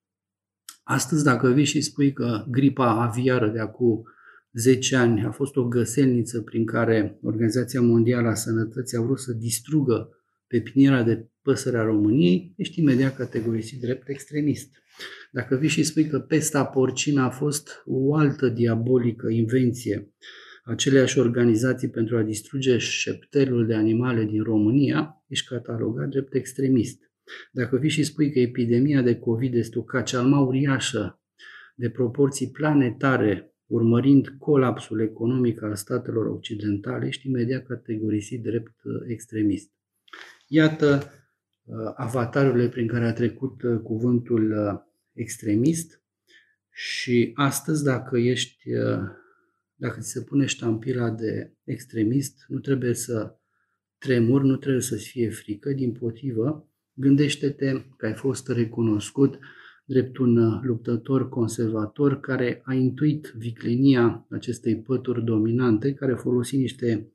Astăzi, 0.82 1.24
dacă 1.24 1.50
vii 1.50 1.64
și 1.64 1.80
spui 1.80 2.12
că 2.12 2.44
gripa 2.48 3.02
aviară 3.02 3.48
de 3.48 3.58
acum 3.58 4.04
10 4.52 4.96
ani 4.96 5.24
a 5.24 5.30
fost 5.30 5.56
o 5.56 5.68
găselniță 5.68 6.42
prin 6.42 6.66
care 6.66 7.18
Organizația 7.22 7.80
Mondială 7.80 8.28
a 8.28 8.34
Sănătății 8.34 8.96
a 8.96 9.00
vrut 9.00 9.18
să 9.18 9.32
distrugă 9.32 10.08
pepiniera 10.54 11.02
de 11.02 11.28
păsări 11.42 11.76
a 11.76 11.82
României, 11.82 12.54
ești 12.56 12.80
imediat 12.80 13.16
categorisit 13.16 13.80
drept 13.80 14.08
extremist. 14.08 14.72
Dacă 15.32 15.56
vii 15.56 15.68
și 15.68 15.82
spui 15.82 16.06
că 16.06 16.18
pesta 16.18 16.64
porcină 16.64 17.22
a 17.22 17.30
fost 17.30 17.82
o 17.84 18.14
altă 18.14 18.48
diabolică 18.48 19.28
invenție 19.28 20.14
aceleași 20.64 21.18
organizații 21.18 21.90
pentru 21.90 22.16
a 22.16 22.22
distruge 22.22 22.78
șeptelul 22.78 23.66
de 23.66 23.74
animale 23.74 24.24
din 24.24 24.42
România, 24.42 25.24
ești 25.28 25.48
catalogat 25.48 26.08
drept 26.08 26.34
extremist. 26.34 27.02
Dacă 27.52 27.76
vii 27.76 27.90
și 27.90 28.02
spui 28.02 28.32
că 28.32 28.38
epidemia 28.38 29.02
de 29.02 29.16
COVID 29.16 29.54
este 29.54 29.78
o 29.78 29.82
cacealma 29.82 30.40
uriașă 30.40 31.20
de 31.74 31.90
proporții 31.90 32.50
planetare, 32.50 33.54
urmărind 33.66 34.28
colapsul 34.38 35.00
economic 35.00 35.62
al 35.62 35.74
statelor 35.74 36.26
occidentale, 36.26 37.06
ești 37.06 37.28
imediat 37.28 37.66
categorisit 37.66 38.42
drept 38.42 38.74
uh, 38.84 38.92
extremist. 39.06 39.72
Iată 40.46 41.02
uh, 41.64 41.92
avatarurile 41.94 42.68
prin 42.68 42.86
care 42.86 43.04
a 43.04 43.12
trecut 43.12 43.62
uh, 43.62 43.80
cuvântul 43.82 44.54
extremist. 45.12 46.02
Și 46.70 47.30
astăzi 47.34 47.84
dacă 47.84 48.18
ești, 48.18 48.70
dacă 49.74 50.00
ți 50.00 50.10
se 50.10 50.22
pune 50.22 50.46
ștampila 50.46 51.10
de 51.10 51.52
extremist, 51.64 52.44
nu 52.48 52.58
trebuie 52.58 52.94
să 52.94 53.36
tremuri, 53.98 54.46
nu 54.46 54.56
trebuie 54.56 54.82
să-ți 54.82 55.08
fie 55.08 55.30
frică, 55.30 55.72
din 55.72 55.92
potrivă, 55.92 56.68
Gândește-te 56.94 57.84
că 57.96 58.06
ai 58.06 58.14
fost 58.14 58.48
recunoscut 58.48 59.38
drept 59.84 60.16
un 60.16 60.36
uh, 60.36 60.60
luptător 60.62 61.28
conservator 61.28 62.20
care 62.20 62.62
a 62.64 62.74
intuit 62.74 63.32
viclenia 63.36 64.26
acestei 64.30 64.76
pături 64.76 65.24
dominante, 65.24 65.92
care 65.92 66.14
folosi 66.14 66.56
niște 66.56 67.12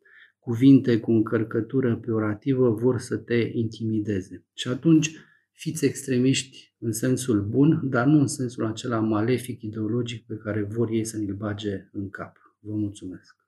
cuvinte 0.50 1.00
cu 1.00 1.12
încărcătură 1.12 1.98
peorativă, 1.98 2.70
vor 2.70 3.00
să 3.00 3.18
te 3.18 3.50
intimideze. 3.54 4.46
Și 4.54 4.68
atunci 4.68 5.12
fiți 5.52 5.86
extremiști 5.86 6.76
în 6.80 6.92
sensul 6.92 7.42
bun, 7.42 7.82
dar 7.84 8.06
nu 8.06 8.20
în 8.20 8.28
sensul 8.28 8.66
acela 8.66 9.00
malefic 9.00 9.62
ideologic 9.62 10.26
pe 10.26 10.36
care 10.36 10.64
vor 10.64 10.90
ei 10.90 11.06
să 11.06 11.18
ne-l 11.18 11.36
bage 11.36 11.90
în 11.92 12.10
cap. 12.10 12.38
Vă 12.60 12.76
mulțumesc! 12.76 13.39